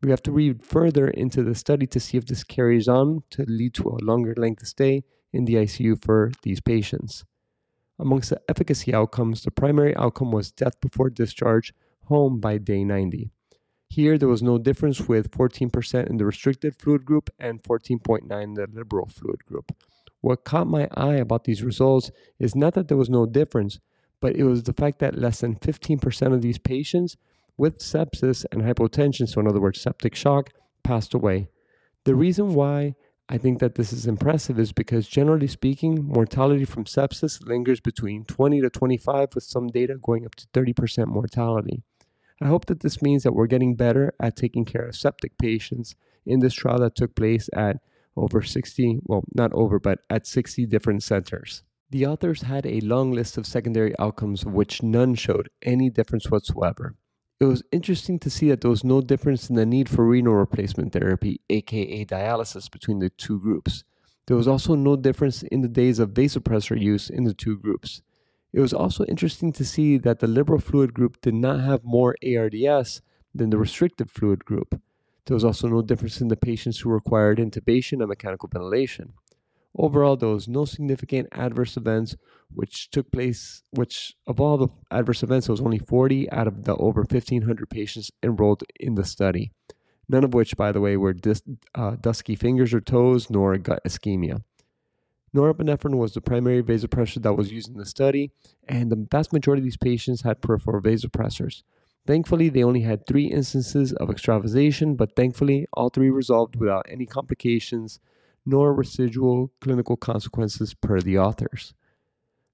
We 0.03 0.11
have 0.11 0.21
to 0.23 0.31
read 0.31 0.63
further 0.63 1.07
into 1.07 1.43
the 1.43 1.55
study 1.55 1.87
to 1.87 1.99
see 1.99 2.17
if 2.17 2.25
this 2.25 2.43
carries 2.43 2.87
on 2.87 3.23
to 3.31 3.43
lead 3.47 3.73
to 3.75 3.89
a 3.89 4.03
longer 4.03 4.33
length 4.35 4.61
of 4.61 4.67
stay 4.67 5.03
in 5.33 5.45
the 5.45 5.55
ICU 5.55 6.03
for 6.03 6.31
these 6.43 6.61
patients. 6.61 7.23
Amongst 7.99 8.29
the 8.29 8.41
efficacy 8.47 8.93
outcomes, 8.93 9.43
the 9.43 9.51
primary 9.51 9.95
outcome 9.95 10.31
was 10.31 10.51
death 10.51 10.79
before 10.81 11.09
discharge 11.09 11.73
home 12.05 12.39
by 12.39 12.57
day 12.57 12.83
90. 12.83 13.31
Here, 13.89 14.17
there 14.17 14.27
was 14.27 14.41
no 14.41 14.57
difference 14.57 15.01
with 15.01 15.31
14% 15.31 16.09
in 16.09 16.17
the 16.17 16.25
restricted 16.25 16.75
fluid 16.75 17.05
group 17.05 17.29
and 17.39 17.61
14.9 17.61 18.43
in 18.43 18.53
the 18.53 18.67
liberal 18.71 19.07
fluid 19.07 19.45
group. 19.45 19.71
What 20.21 20.43
caught 20.45 20.67
my 20.67 20.87
eye 20.95 21.15
about 21.15 21.43
these 21.43 21.63
results 21.63 22.11
is 22.39 22.55
not 22.55 22.75
that 22.75 22.87
there 22.87 22.97
was 22.97 23.09
no 23.09 23.25
difference, 23.25 23.79
but 24.19 24.35
it 24.35 24.43
was 24.43 24.63
the 24.63 24.73
fact 24.73 24.99
that 24.99 25.17
less 25.17 25.41
than 25.41 25.55
15% 25.55 26.33
of 26.33 26.41
these 26.41 26.59
patients 26.59 27.17
with 27.57 27.79
sepsis 27.79 28.45
and 28.51 28.61
hypotension, 28.61 29.27
so 29.27 29.41
in 29.41 29.47
other 29.47 29.59
words, 29.59 29.81
septic 29.81 30.15
shock, 30.15 30.51
passed 30.83 31.13
away. 31.13 31.49
The 32.05 32.15
reason 32.15 32.53
why 32.53 32.95
I 33.29 33.37
think 33.37 33.59
that 33.59 33.75
this 33.75 33.93
is 33.93 34.07
impressive 34.07 34.59
is 34.59 34.71
because 34.71 35.07
generally 35.07 35.47
speaking, 35.47 36.03
mortality 36.03 36.65
from 36.65 36.85
sepsis 36.85 37.45
lingers 37.45 37.79
between 37.79 38.25
20 38.25 38.61
to 38.61 38.69
25, 38.69 39.35
with 39.35 39.43
some 39.43 39.67
data 39.67 39.95
going 40.01 40.25
up 40.25 40.35
to 40.35 40.47
30% 40.47 41.07
mortality. 41.07 41.83
I 42.41 42.47
hope 42.47 42.65
that 42.65 42.79
this 42.79 43.01
means 43.01 43.23
that 43.23 43.33
we're 43.33 43.47
getting 43.47 43.75
better 43.75 44.13
at 44.19 44.35
taking 44.35 44.65
care 44.65 44.87
of 44.87 44.95
septic 44.95 45.37
patients 45.37 45.95
in 46.25 46.39
this 46.39 46.53
trial 46.53 46.79
that 46.79 46.95
took 46.95 47.15
place 47.15 47.49
at 47.53 47.77
over 48.15 48.41
60, 48.41 48.99
well, 49.03 49.23
not 49.33 49.53
over, 49.53 49.79
but 49.79 49.99
at 50.09 50.27
60 50.27 50.65
different 50.65 51.03
centers. 51.03 51.63
The 51.89 52.05
authors 52.05 52.43
had 52.43 52.65
a 52.65 52.79
long 52.81 53.11
list 53.11 53.37
of 53.37 53.45
secondary 53.45 53.93
outcomes 53.99 54.45
which 54.45 54.81
none 54.81 55.15
showed 55.15 55.49
any 55.61 55.89
difference 55.89 56.29
whatsoever. 56.31 56.95
It 57.39 57.45
was 57.45 57.63
interesting 57.71 58.19
to 58.19 58.29
see 58.29 58.49
that 58.49 58.61
there 58.61 58.69
was 58.69 58.83
no 58.83 59.01
difference 59.01 59.49
in 59.49 59.55
the 59.55 59.65
need 59.65 59.89
for 59.89 60.05
renal 60.05 60.35
replacement 60.35 60.93
therapy, 60.93 61.41
aka 61.49 62.05
dialysis, 62.05 62.69
between 62.69 62.99
the 62.99 63.09
two 63.09 63.39
groups. 63.39 63.83
There 64.27 64.37
was 64.37 64.47
also 64.47 64.75
no 64.75 64.95
difference 64.95 65.41
in 65.43 65.61
the 65.61 65.67
days 65.67 65.99
of 65.99 66.11
vasopressor 66.11 66.79
use 66.79 67.09
in 67.09 67.23
the 67.23 67.33
two 67.33 67.57
groups. 67.57 68.03
It 68.53 68.59
was 68.59 68.73
also 68.73 69.05
interesting 69.05 69.51
to 69.53 69.65
see 69.65 69.97
that 69.97 70.19
the 70.19 70.27
liberal 70.27 70.59
fluid 70.59 70.93
group 70.93 71.19
did 71.21 71.33
not 71.33 71.61
have 71.61 71.83
more 71.83 72.15
ARDS 72.23 73.01
than 73.33 73.49
the 73.49 73.57
restrictive 73.57 74.11
fluid 74.11 74.45
group. 74.45 74.79
There 75.25 75.35
was 75.35 75.45
also 75.45 75.67
no 75.67 75.81
difference 75.81 76.19
in 76.21 76.27
the 76.27 76.35
patients 76.35 76.79
who 76.79 76.89
required 76.89 77.37
intubation 77.37 77.99
and 77.99 78.07
mechanical 78.07 78.49
ventilation. 78.51 79.13
Overall, 79.77 80.17
there 80.17 80.29
was 80.29 80.47
no 80.47 80.65
significant 80.65 81.29
adverse 81.31 81.77
events 81.77 82.15
which 82.53 82.89
took 82.89 83.11
place, 83.11 83.63
which 83.71 84.15
of 84.27 84.41
all 84.41 84.57
the 84.57 84.67
adverse 84.89 85.23
events, 85.23 85.47
there 85.47 85.53
was 85.53 85.61
only 85.61 85.79
40 85.79 86.29
out 86.31 86.47
of 86.47 86.65
the 86.65 86.75
over 86.75 87.01
1,500 87.01 87.69
patients 87.69 88.11
enrolled 88.21 88.63
in 88.79 88.95
the 88.95 89.05
study. 89.05 89.51
None 90.09 90.25
of 90.25 90.33
which, 90.33 90.57
by 90.57 90.73
the 90.73 90.81
way, 90.81 90.97
were 90.97 91.13
dis, 91.13 91.41
uh, 91.73 91.95
dusky 91.95 92.35
fingers 92.35 92.73
or 92.73 92.81
toes 92.81 93.29
nor 93.29 93.57
gut 93.57 93.81
ischemia. 93.85 94.43
Norepinephrine 95.33 95.95
was 95.95 96.13
the 96.13 96.19
primary 96.19 96.61
vasopressor 96.61 97.21
that 97.23 97.37
was 97.37 97.53
used 97.53 97.69
in 97.69 97.77
the 97.77 97.85
study, 97.85 98.31
and 98.67 98.91
the 98.91 99.07
vast 99.09 99.31
majority 99.31 99.61
of 99.61 99.63
these 99.63 99.77
patients 99.77 100.23
had 100.23 100.41
peripheral 100.41 100.81
vasopressors. 100.81 101.63
Thankfully, 102.07 102.49
they 102.49 102.63
only 102.63 102.81
had 102.81 103.05
three 103.05 103.25
instances 103.25 103.93
of 103.93 104.09
extravasation, 104.09 104.95
but 104.95 105.15
thankfully, 105.15 105.67
all 105.73 105.89
three 105.89 106.09
resolved 106.09 106.55
without 106.55 106.85
any 106.89 107.05
complications 107.05 107.99
nor 108.45 108.73
residual 108.73 109.51
clinical 109.61 109.95
consequences 109.95 110.73
per 110.73 110.99
the 110.99 111.17
authors. 111.17 111.73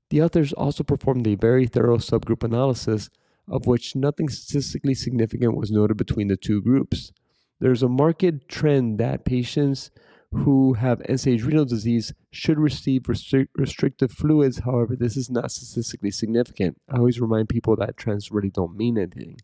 The 0.09 0.21
authors 0.21 0.53
also 0.53 0.83
performed 0.83 1.27
a 1.27 1.35
very 1.35 1.65
thorough 1.65 1.97
subgroup 1.97 2.43
analysis, 2.43 3.09
of 3.47 3.65
which 3.65 3.95
nothing 3.95 4.29
statistically 4.29 4.93
significant 4.93 5.55
was 5.55 5.71
noted 5.71 5.95
between 5.95 6.27
the 6.27 6.37
two 6.37 6.61
groups. 6.61 7.11
There's 7.59 7.83
a 7.83 7.89
marked 7.89 8.47
trend 8.49 8.99
that 8.99 9.25
patients 9.25 9.91
who 10.33 10.73
have 10.73 11.01
end 11.05 11.19
stage 11.19 11.43
renal 11.43 11.65
disease 11.65 12.13
should 12.31 12.59
receive 12.59 13.03
restri- 13.03 13.47
restrictive 13.55 14.11
fluids. 14.11 14.59
However, 14.59 14.95
this 14.95 15.15
is 15.15 15.29
not 15.29 15.51
statistically 15.51 16.11
significant. 16.11 16.79
I 16.89 16.97
always 16.97 17.21
remind 17.21 17.49
people 17.49 17.75
that 17.77 17.97
trends 17.97 18.31
really 18.31 18.49
don't 18.49 18.75
mean 18.75 18.97
anything. 18.97 19.37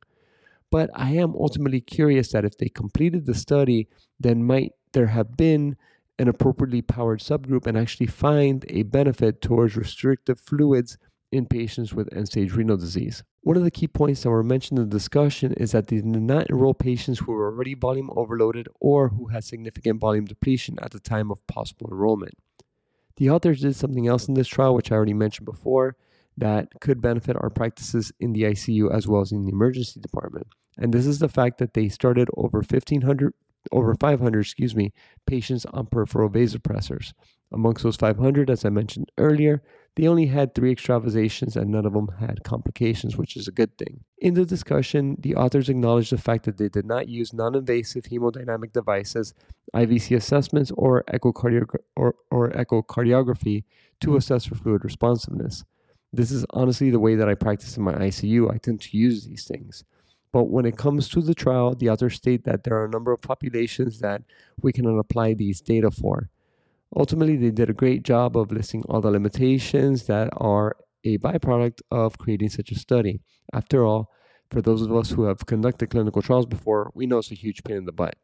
But 0.69 0.89
I 0.93 1.11
am 1.11 1.35
ultimately 1.35 1.81
curious 1.81 2.31
that 2.31 2.45
if 2.45 2.57
they 2.57 2.67
completed 2.67 3.25
the 3.25 3.35
study, 3.35 3.87
then 4.19 4.43
might 4.43 4.73
there 4.93 5.07
have 5.07 5.37
been 5.37 5.77
an 6.19 6.27
appropriately 6.27 6.81
powered 6.81 7.19
subgroup 7.19 7.65
and 7.65 7.77
actually 7.77 8.07
find 8.07 8.65
a 8.69 8.83
benefit 8.83 9.41
towards 9.41 9.75
restrictive 9.75 10.39
fluids 10.39 10.97
in 11.31 11.45
patients 11.45 11.93
with 11.93 12.13
end 12.13 12.27
stage 12.27 12.53
renal 12.53 12.77
disease. 12.77 13.23
One 13.43 13.57
of 13.57 13.63
the 13.63 13.71
key 13.71 13.89
points 13.89 14.23
that 14.23 14.29
were 14.29 14.41
mentioned 14.41 14.79
in 14.79 14.87
the 14.87 14.95
discussion 14.95 15.51
is 15.53 15.73
that 15.73 15.87
they 15.87 15.97
did 15.97 16.05
not 16.05 16.49
enroll 16.49 16.73
patients 16.73 17.19
who 17.19 17.33
were 17.33 17.47
already 17.47 17.73
volume 17.73 18.09
overloaded 18.15 18.69
or 18.79 19.09
who 19.09 19.27
had 19.27 19.43
significant 19.43 19.99
volume 19.99 20.23
depletion 20.23 20.77
at 20.81 20.91
the 20.91 20.99
time 20.99 21.29
of 21.29 21.45
possible 21.45 21.89
enrollment. 21.91 22.35
The 23.17 23.29
authors 23.29 23.59
did 23.59 23.75
something 23.75 24.07
else 24.07 24.29
in 24.29 24.35
this 24.35 24.47
trial, 24.47 24.73
which 24.73 24.93
I 24.93 24.95
already 24.95 25.13
mentioned 25.13 25.45
before, 25.45 25.97
that 26.37 26.69
could 26.79 27.01
benefit 27.01 27.35
our 27.35 27.49
practices 27.49 28.13
in 28.17 28.31
the 28.31 28.43
ICU 28.43 28.89
as 28.95 29.09
well 29.09 29.21
as 29.21 29.33
in 29.33 29.43
the 29.43 29.51
emergency 29.51 29.99
department. 29.99 30.47
And 30.77 30.93
this 30.93 31.05
is 31.05 31.19
the 31.19 31.27
fact 31.27 31.57
that 31.57 31.73
they 31.73 31.89
started 31.89 32.29
over 32.37 32.59
1500 32.59 33.33
over 33.71 33.95
500, 33.95 34.39
excuse 34.39 34.75
me, 34.75 34.91
patients 35.25 35.65
on 35.67 35.85
peripheral 35.85 36.29
vasopressors. 36.29 37.13
Amongst 37.51 37.83
those 37.83 37.95
500, 37.95 38.49
as 38.49 38.65
I 38.65 38.69
mentioned 38.69 39.11
earlier, 39.17 39.61
they 39.95 40.07
only 40.07 40.25
had 40.25 40.55
three 40.55 40.71
extravasations 40.71 41.55
and 41.55 41.69
none 41.69 41.85
of 41.85 41.93
them 41.93 42.09
had 42.19 42.43
complications, 42.43 43.15
which 43.15 43.37
is 43.37 43.47
a 43.47 43.51
good 43.51 43.77
thing. 43.77 44.03
In 44.17 44.33
the 44.33 44.45
discussion, 44.45 45.17
the 45.19 45.35
authors 45.35 45.69
acknowledged 45.69 46.11
the 46.11 46.17
fact 46.17 46.45
that 46.45 46.57
they 46.57 46.69
did 46.69 46.85
not 46.85 47.07
use 47.07 47.33
non 47.33 47.55
invasive 47.55 48.05
hemodynamic 48.05 48.73
devices, 48.73 49.33
IVC 49.75 50.15
assessments, 50.15 50.71
or, 50.77 51.03
echocardiogra- 51.13 51.83
or, 51.95 52.15
or 52.31 52.49
echocardiography 52.49 53.65
to 54.01 54.15
assess 54.15 54.45
for 54.45 54.55
fluid 54.55 54.83
responsiveness. 54.83 55.63
This 56.11 56.31
is 56.31 56.45
honestly 56.51 56.89
the 56.89 56.99
way 56.99 57.15
that 57.15 57.29
I 57.29 57.35
practice 57.35 57.77
in 57.77 57.83
my 57.83 57.93
ICU. 57.93 58.51
I 58.51 58.57
tend 58.57 58.81
to 58.81 58.97
use 58.97 59.25
these 59.25 59.45
things. 59.45 59.83
But 60.31 60.45
when 60.45 60.65
it 60.65 60.77
comes 60.77 61.07
to 61.09 61.21
the 61.21 61.35
trial, 61.35 61.75
the 61.75 61.89
authors 61.89 62.15
state 62.15 62.43
that 62.45 62.63
there 62.63 62.75
are 62.75 62.85
a 62.85 62.89
number 62.89 63.11
of 63.11 63.21
populations 63.21 63.99
that 63.99 64.23
we 64.59 64.71
cannot 64.71 64.97
apply 64.97 65.35
these 65.35 65.61
data 65.61 65.91
for. 65.91 66.29
Ultimately, 66.95 67.37
they 67.37 67.51
did 67.51 67.69
a 67.69 67.73
great 67.73 68.03
job 68.03 68.37
of 68.37 68.51
listing 68.51 68.83
all 68.87 69.01
the 69.01 69.09
limitations 69.11 70.05
that 70.05 70.29
are 70.37 70.75
a 71.03 71.17
byproduct 71.17 71.81
of 71.91 72.17
creating 72.17 72.49
such 72.49 72.71
a 72.71 72.75
study. 72.75 73.21
After 73.51 73.85
all, 73.85 74.09
for 74.49 74.61
those 74.61 74.81
of 74.81 74.95
us 74.95 75.11
who 75.11 75.23
have 75.23 75.45
conducted 75.45 75.89
clinical 75.89 76.21
trials 76.21 76.45
before, 76.45 76.91
we 76.93 77.05
know 77.05 77.17
it's 77.17 77.31
a 77.31 77.35
huge 77.35 77.63
pain 77.63 77.77
in 77.77 77.85
the 77.85 77.91
butt. 77.91 78.15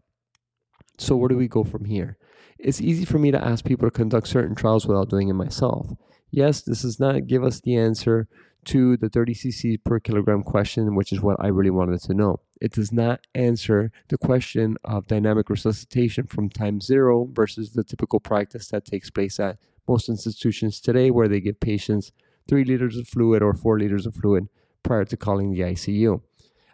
So, 0.97 1.15
where 1.15 1.29
do 1.29 1.37
we 1.37 1.47
go 1.47 1.63
from 1.63 1.85
here? 1.85 2.17
It's 2.59 2.81
easy 2.81 3.05
for 3.05 3.17
me 3.17 3.31
to 3.31 3.43
ask 3.43 3.65
people 3.65 3.87
to 3.87 3.91
conduct 3.91 4.27
certain 4.27 4.55
trials 4.55 4.85
without 4.85 5.09
doing 5.09 5.29
it 5.29 5.33
myself. 5.33 5.87
Yes, 6.29 6.61
this 6.61 6.83
does 6.83 6.99
not 6.99 7.25
give 7.25 7.43
us 7.43 7.61
the 7.61 7.75
answer 7.75 8.27
to 8.65 8.97
the 8.97 9.09
30 9.09 9.33
cc 9.33 9.83
per 9.83 9.99
kilogram 9.99 10.43
question, 10.43 10.95
which 10.95 11.11
is 11.11 11.21
what 11.21 11.37
I 11.39 11.47
really 11.47 11.69
wanted 11.69 12.01
to 12.01 12.13
know. 12.13 12.41
It 12.61 12.73
does 12.73 12.91
not 12.91 13.21
answer 13.33 13.91
the 14.09 14.17
question 14.17 14.77
of 14.83 15.07
dynamic 15.07 15.49
resuscitation 15.49 16.27
from 16.27 16.49
time 16.49 16.81
zero 16.81 17.29
versus 17.31 17.71
the 17.71 17.83
typical 17.83 18.19
practice 18.19 18.67
that 18.69 18.85
takes 18.85 19.09
place 19.09 19.39
at 19.39 19.57
most 19.87 20.09
institutions 20.09 20.79
today, 20.79 21.09
where 21.09 21.27
they 21.27 21.39
give 21.39 21.59
patients 21.59 22.11
three 22.47 22.63
liters 22.63 22.97
of 22.97 23.07
fluid 23.07 23.41
or 23.41 23.53
four 23.53 23.79
liters 23.79 24.05
of 24.05 24.15
fluid 24.15 24.47
prior 24.83 25.05
to 25.05 25.17
calling 25.17 25.51
the 25.51 25.61
ICU. 25.61 26.21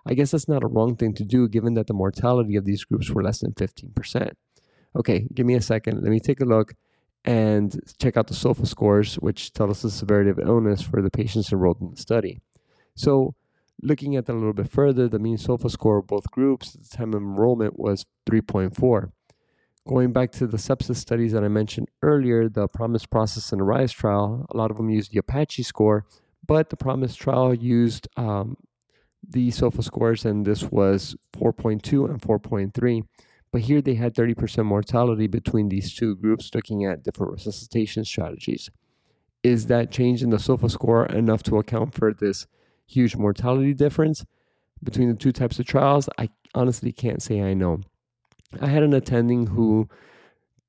I 0.06 0.14
guess 0.14 0.32
that's 0.32 0.48
not 0.48 0.64
a 0.64 0.68
wrong 0.68 0.96
thing 0.96 1.14
to 1.16 1.24
do 1.24 1.48
given 1.48 1.74
that 1.74 1.88
the 1.88 1.94
mortality 1.94 2.56
of 2.56 2.66
these 2.66 2.84
groups 2.84 3.10
were 3.10 3.24
less 3.24 3.40
than 3.40 3.54
15%. 3.54 4.32
Okay, 4.96 5.28
give 5.34 5.46
me 5.46 5.56
a 5.56 5.62
second. 5.62 6.02
Let 6.02 6.12
me 6.12 6.20
take 6.20 6.40
a 6.42 6.46
look 6.46 6.74
and 7.26 7.80
check 8.00 8.16
out 8.16 8.28
the 8.28 8.36
SOFA 8.36 8.68
scores, 8.68 9.16
which 9.16 9.52
tell 9.52 9.70
us 9.72 9.82
the 9.82 9.90
severity 9.90 10.30
of 10.30 10.40
illness 10.40 10.82
for 10.82 11.02
the 11.02 11.10
patients 11.10 11.52
enrolled 11.52 11.82
in 11.82 11.90
the 11.90 11.98
study. 11.98 12.40
So, 12.94 13.36
looking 13.82 14.16
at 14.16 14.28
that 14.28 14.34
a 14.34 14.36
little 14.36 14.54
bit 14.54 14.70
further, 14.70 15.10
the 15.10 15.20
mean 15.20 15.38
SOFA 15.38 15.70
score 15.70 15.98
of 15.98 16.08
both 16.08 16.30
groups 16.32 16.76
at 16.76 16.84
the 16.84 16.98
time 16.98 17.14
of 17.14 17.22
enrollment 17.22 17.80
was 17.80 18.06
3.4. 18.30 19.12
Going 19.88 20.14
back 20.14 20.32
to 20.34 20.48
the 20.48 20.58
sepsis 20.58 20.96
studies 20.98 21.32
that 21.34 21.44
I 21.44 21.48
mentioned 21.48 21.90
earlier, 22.02 22.48
the 22.48 22.68
ProMISe 22.68 23.10
process 23.10 23.52
and 23.52 23.62
ARISE 23.62 23.92
trial, 23.92 24.46
a 24.50 24.58
lot 24.58 24.72
of 24.72 24.78
them 24.78 24.90
used 24.90 25.12
the 25.12 25.20
Apache 25.20 25.64
score, 25.64 26.06
but 26.46 26.70
the 26.70 26.78
ProMISe 26.78 27.16
trial 27.16 27.54
used 27.54 28.08
um, 28.18 28.58
the 29.28 29.52
SOFA 29.52 29.84
scores, 29.84 30.26
and 30.26 30.46
this 30.46 30.64
was 30.64 31.16
4.2 31.34 32.10
and 32.10 32.22
4.3. 32.22 33.04
But 33.56 33.62
here 33.62 33.82
they 33.82 33.94
had 33.94 34.14
30% 34.14 34.66
mortality 34.66 35.28
between 35.28 35.70
these 35.70 35.94
two 35.94 36.18
groups 36.18 36.52
looking 36.54 36.84
at 36.84 37.04
different 37.04 37.32
resuscitation 37.32 38.04
strategies. 38.04 38.70
Is 39.44 39.68
that 39.68 39.94
change 39.94 40.22
in 40.22 40.30
the 40.30 40.40
SOFA 40.40 40.68
score 40.68 41.06
enough 41.06 41.42
to 41.44 41.58
account 41.58 41.94
for 41.94 42.14
this 42.14 42.48
huge 42.86 43.16
mortality 43.16 43.74
difference 43.74 44.26
between 44.84 45.08
the 45.08 45.16
two 45.16 45.32
types 45.32 45.58
of 45.58 45.66
trials? 45.66 46.10
I 46.18 46.32
honestly 46.54 46.92
can't 46.92 47.24
say 47.24 47.42
I 47.42 47.54
know. 47.54 47.80
I 48.60 48.68
had 48.68 48.84
an 48.84 48.94
attending 48.94 49.48
who 49.48 49.88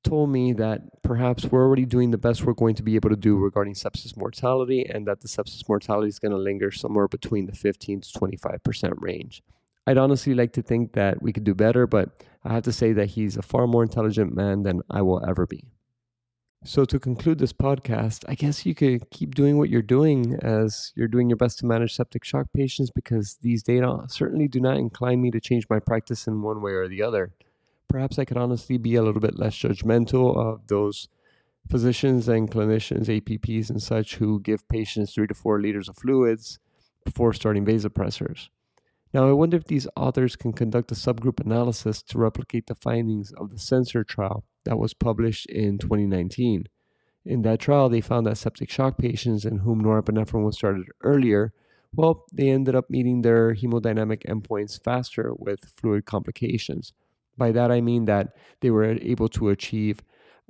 told 0.01 0.29
me 0.29 0.53
that 0.53 1.03
perhaps 1.03 1.43
we're 1.43 1.65
already 1.65 1.85
doing 1.85 2.11
the 2.11 2.17
best 2.17 2.45
we're 2.45 2.53
going 2.53 2.75
to 2.75 2.83
be 2.83 2.95
able 2.95 3.09
to 3.09 3.17
do 3.17 3.35
regarding 3.35 3.73
sepsis 3.73 4.15
mortality 4.15 4.85
and 4.89 5.05
that 5.07 5.19
the 5.19 5.27
sepsis 5.27 5.67
mortality 5.67 6.07
is 6.07 6.19
going 6.19 6.31
to 6.31 6.37
linger 6.37 6.71
somewhere 6.71 7.09
between 7.09 7.47
the 7.47 7.51
15 7.53 7.99
to 7.99 8.09
25% 8.17 8.93
range. 9.01 9.43
I'd 9.87 9.97
honestly 9.97 10.33
like 10.33 10.51
to 10.53 10.61
think 10.61 10.93
that 10.93 11.21
we 11.21 11.31
could 11.31 11.45
do 11.45 11.53
better, 11.53 11.87
but 11.87 12.23
I 12.47 12.53
have 12.53 12.63
to 12.63 12.71
say 12.71 12.93
that 12.93 13.07
he's 13.07 13.35
a 13.35 13.41
far 13.41 13.67
more 13.67 13.83
intelligent 13.83 14.33
man 14.33 14.63
than 14.63 14.81
I 14.89 15.01
will 15.01 15.23
ever 15.27 15.45
be. 15.45 15.65
So, 16.63 16.85
to 16.85 16.97
conclude 16.97 17.39
this 17.39 17.53
podcast, 17.53 18.23
I 18.27 18.35
guess 18.35 18.65
you 18.65 18.73
could 18.73 19.09
keep 19.11 19.35
doing 19.35 19.57
what 19.57 19.69
you're 19.69 19.81
doing 19.81 20.39
as 20.41 20.91
you're 20.95 21.09
doing 21.09 21.29
your 21.29 21.37
best 21.37 21.59
to 21.59 21.65
manage 21.65 21.93
septic 21.93 22.23
shock 22.23 22.47
patients 22.53 22.89
because 22.89 23.37
these 23.41 23.63
data 23.63 24.05
certainly 24.07 24.47
do 24.47 24.59
not 24.61 24.77
incline 24.77 25.21
me 25.21 25.29
to 25.31 25.41
change 25.41 25.67
my 25.69 25.79
practice 25.79 26.25
in 26.25 26.41
one 26.41 26.61
way 26.61 26.71
or 26.71 26.87
the 26.87 27.03
other. 27.03 27.33
Perhaps 27.89 28.17
I 28.17 28.25
could 28.25 28.37
honestly 28.37 28.77
be 28.77 28.95
a 28.95 29.03
little 29.03 29.21
bit 29.21 29.37
less 29.37 29.55
judgmental 29.55 30.35
of 30.35 30.67
those 30.67 31.09
physicians 31.69 32.27
and 32.27 32.49
clinicians, 32.49 33.07
APPs, 33.07 33.69
and 33.69 33.83
such 33.83 34.15
who 34.15 34.39
give 34.39 34.67
patients 34.69 35.13
three 35.13 35.27
to 35.27 35.33
four 35.33 35.61
liters 35.61 35.89
of 35.89 35.97
fluids 35.97 36.59
before 37.05 37.33
starting 37.33 37.65
vasopressors. 37.65 38.49
Now, 39.13 39.27
I 39.27 39.31
wonder 39.31 39.57
if 39.57 39.65
these 39.65 39.87
authors 39.95 40.35
can 40.35 40.53
conduct 40.53 40.91
a 40.91 40.95
subgroup 40.95 41.39
analysis 41.39 42.03
to 42.03 42.17
replicate 42.17 42.67
the 42.67 42.75
findings 42.75 43.31
of 43.31 43.49
the 43.49 43.59
CENSER 43.59 44.03
trial 44.03 44.43
that 44.65 44.77
was 44.77 44.93
published 44.93 45.45
in 45.47 45.77
2019. 45.77 46.65
In 47.25 47.41
that 47.41 47.59
trial, 47.59 47.89
they 47.89 48.01
found 48.01 48.25
that 48.25 48.37
septic 48.37 48.69
shock 48.69 48.97
patients 48.97 49.45
in 49.45 49.59
whom 49.59 49.81
norepinephrine 49.81 50.45
was 50.45 50.57
started 50.57 50.85
earlier, 51.01 51.53
well, 51.93 52.25
they 52.31 52.49
ended 52.49 52.75
up 52.75 52.89
meeting 52.89 53.21
their 53.21 53.55
hemodynamic 53.55 54.23
endpoints 54.25 54.81
faster 54.81 55.33
with 55.37 55.71
fluid 55.77 56.05
complications. 56.05 56.93
By 57.37 57.51
that, 57.53 57.71
I 57.71 57.81
mean 57.81 58.05
that 58.05 58.35
they 58.61 58.71
were 58.71 58.83
able 58.83 59.29
to 59.29 59.49
achieve 59.49 60.01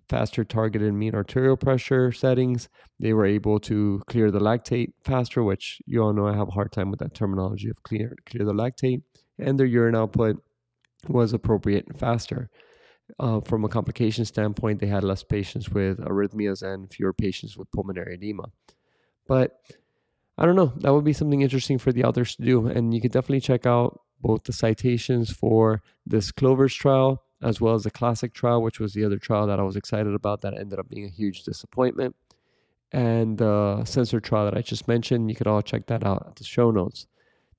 faster 0.10 0.44
targeted 0.44 0.94
mean 0.94 1.16
arterial 1.16 1.58
pressure 1.58 2.12
settings. 2.12 2.70
They 3.00 3.14
were 3.14 3.26
able 3.26 3.60
to 3.62 4.02
clear 4.08 4.32
the 4.32 4.40
lactate 4.40 4.94
faster, 5.04 5.44
which 5.44 5.82
you 5.86 6.02
all 6.02 6.14
know 6.14 6.28
I 6.28 6.36
have 6.36 6.48
a 6.50 6.52
hard 6.52 6.72
time 6.72 6.90
with 6.90 7.00
that 7.00 7.14
terminology 7.14 7.70
of 7.70 7.84
clear 7.84 8.16
clear 8.26 8.46
the 8.46 8.54
lactate, 8.54 9.04
and 9.38 9.60
their 9.60 9.68
urine 9.68 9.96
output 9.96 10.42
was 11.08 11.34
appropriate 11.34 11.88
and 11.88 12.00
faster. 12.00 12.50
Uh, 13.20 13.40
from 13.40 13.64
a 13.64 13.70
complication 13.70 14.26
standpoint, 14.26 14.80
they 14.80 14.88
had 14.88 15.04
less 15.04 15.24
patients 15.24 15.70
with 15.70 15.98
arrhythmias 16.00 16.62
and 16.62 16.92
fewer 16.92 17.14
patients 17.14 17.58
with 17.58 17.72
pulmonary 17.72 18.16
edema. 18.16 18.52
But 19.28 19.60
I 20.38 20.46
don't 20.46 20.56
know. 20.56 20.74
That 20.78 20.94
would 20.94 21.06
be 21.06 21.14
something 21.14 21.42
interesting 21.42 21.78
for 21.78 21.92
the 21.92 22.04
authors 22.04 22.36
to 22.36 22.44
do. 22.44 22.68
And 22.68 22.94
you 22.94 23.02
could 23.02 23.12
definitely 23.12 23.42
check 23.42 23.66
out 23.66 24.02
both 24.22 24.44
the 24.44 24.54
citations 24.54 25.32
for 25.32 25.82
this 26.06 26.32
Clovers 26.32 26.74
trial 26.74 27.24
as 27.42 27.62
well 27.62 27.76
as 27.76 27.84
the 27.84 27.92
classic 27.92 28.34
trial, 28.34 28.62
which 28.62 28.80
was 28.80 28.94
the 28.94 29.06
other 29.06 29.18
trial 29.18 29.48
that 29.48 29.60
I 29.60 29.64
was 29.64 29.76
excited 29.76 30.14
about 30.14 30.42
that 30.42 30.58
ended 30.58 30.80
up 30.80 30.90
being 30.90 31.06
a 31.06 31.10
huge 31.10 31.44
disappointment. 31.44 32.16
And 32.92 33.38
the 33.38 33.84
CENSER 33.86 34.22
trial 34.22 34.46
that 34.46 34.58
I 34.58 34.62
just 34.62 34.88
mentioned, 34.88 35.30
you 35.30 35.36
could 35.36 35.48
all 35.48 35.62
check 35.62 35.88
that 35.88 36.06
out 36.06 36.26
at 36.28 36.36
the 36.38 36.44
show 36.44 36.72
notes. 36.72 37.06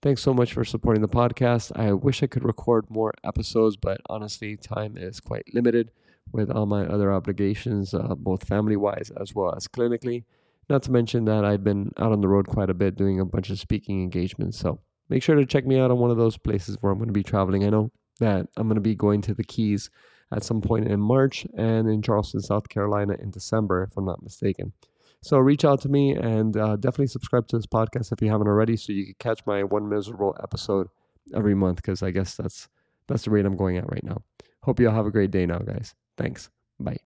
Thanks 0.01 0.23
so 0.23 0.33
much 0.33 0.53
for 0.53 0.65
supporting 0.65 1.03
the 1.03 1.09
podcast. 1.09 1.73
I 1.77 1.93
wish 1.93 2.23
I 2.23 2.29
could 2.29 2.45
record 2.45 2.89
more 2.89 3.13
episodes, 3.25 3.77
but 3.77 4.01
honestly, 4.09 4.57
time 4.57 4.97
is 4.97 5.21
quite 5.21 5.53
limited 5.53 5.91
with 6.33 6.51
all 6.51 6.67
my 6.67 6.87
other 6.87 7.13
obligations, 7.13 7.95
uh, 7.95 8.15
both 8.17 8.47
family 8.47 8.77
wise 8.77 9.11
as 9.21 9.35
well 9.35 9.55
as 9.55 9.67
clinically. 9.67 10.25
Not 10.69 10.83
to 10.85 10.93
mention 10.93 11.25
that 11.25 11.45
I've 11.45 11.65
been 11.65 11.93
out 11.99 12.13
on 12.13 12.21
the 12.21 12.29
road 12.29 12.47
quite 12.47 12.71
a 12.71 12.75
bit 12.75 12.97
doing 12.97 13.19
a 13.19 13.25
bunch 13.25 13.51
of 13.51 13.59
speaking 13.59 14.03
engagements. 14.03 14.59
So 14.59 14.81
make 15.09 15.23
sure 15.23 15.35
to 15.35 15.47
check 15.47 15.67
me 15.67 15.79
out 15.79 15.91
on 15.91 15.99
one 15.99 16.11
of 16.11 16.17
those 16.17 16.37
places 16.37 16.77
where 16.81 16.93
I'm 16.93 16.99
going 16.99 17.09
to 17.09 17.13
be 17.13 17.23
traveling. 17.23 17.65
I 17.65 17.71
know 17.71 17.91
that 18.19 18.49
I'm 18.57 18.69
going 18.69 18.77
to 18.77 18.81
be 18.81 18.95
going 18.95 19.21
to 19.23 19.35
the 19.35 19.45
Keys 19.45 19.91
at 20.33 20.45
some 20.45 20.61
point 20.61 20.89
in 20.89 21.01
March 21.01 21.47
and 21.57 21.89
in 21.89 22.03
Charleston, 22.03 22.41
South 22.41 22.69
Carolina 22.69 23.17
in 23.19 23.31
December, 23.31 23.85
if 23.85 23.97
I'm 23.97 24.05
not 24.05 24.23
mistaken. 24.23 24.73
So 25.23 25.39
reach 25.39 25.65
out 25.65 25.81
to 25.83 25.89
me 25.89 26.13
and 26.15 26.57
uh, 26.57 26.77
definitely 26.77 27.09
subscribe 27.09 27.49
to 27.49 27.57
this 27.57 27.67
podcast 27.67 28.13
if 28.13 28.23
you 28.23 28.31
haven't 28.31 28.47
already, 28.47 28.77
so 28.77 28.93
you 28.93 29.07
can 29.07 29.15
catch 29.19 29.45
my 29.47 29.65
one 29.65 29.89
miserable 29.89 30.37
episode 30.43 30.89
every 31.35 31.55
month. 31.55 31.77
Because 31.77 32.03
I 32.03 32.11
guess 32.11 32.37
that's 32.37 32.69
that's 33.09 33.25
the 33.25 33.31
rate 33.31 33.47
I'm 33.47 33.57
going 33.57 33.79
at 33.79 33.91
right 33.91 34.05
now. 34.05 34.23
Hope 34.63 34.79
you 34.81 34.89
all 34.89 34.95
have 34.95 35.07
a 35.07 35.11
great 35.11 35.31
day 35.31 35.47
now, 35.47 35.59
guys. 35.59 35.95
Thanks. 36.17 36.51
Bye. 36.79 36.97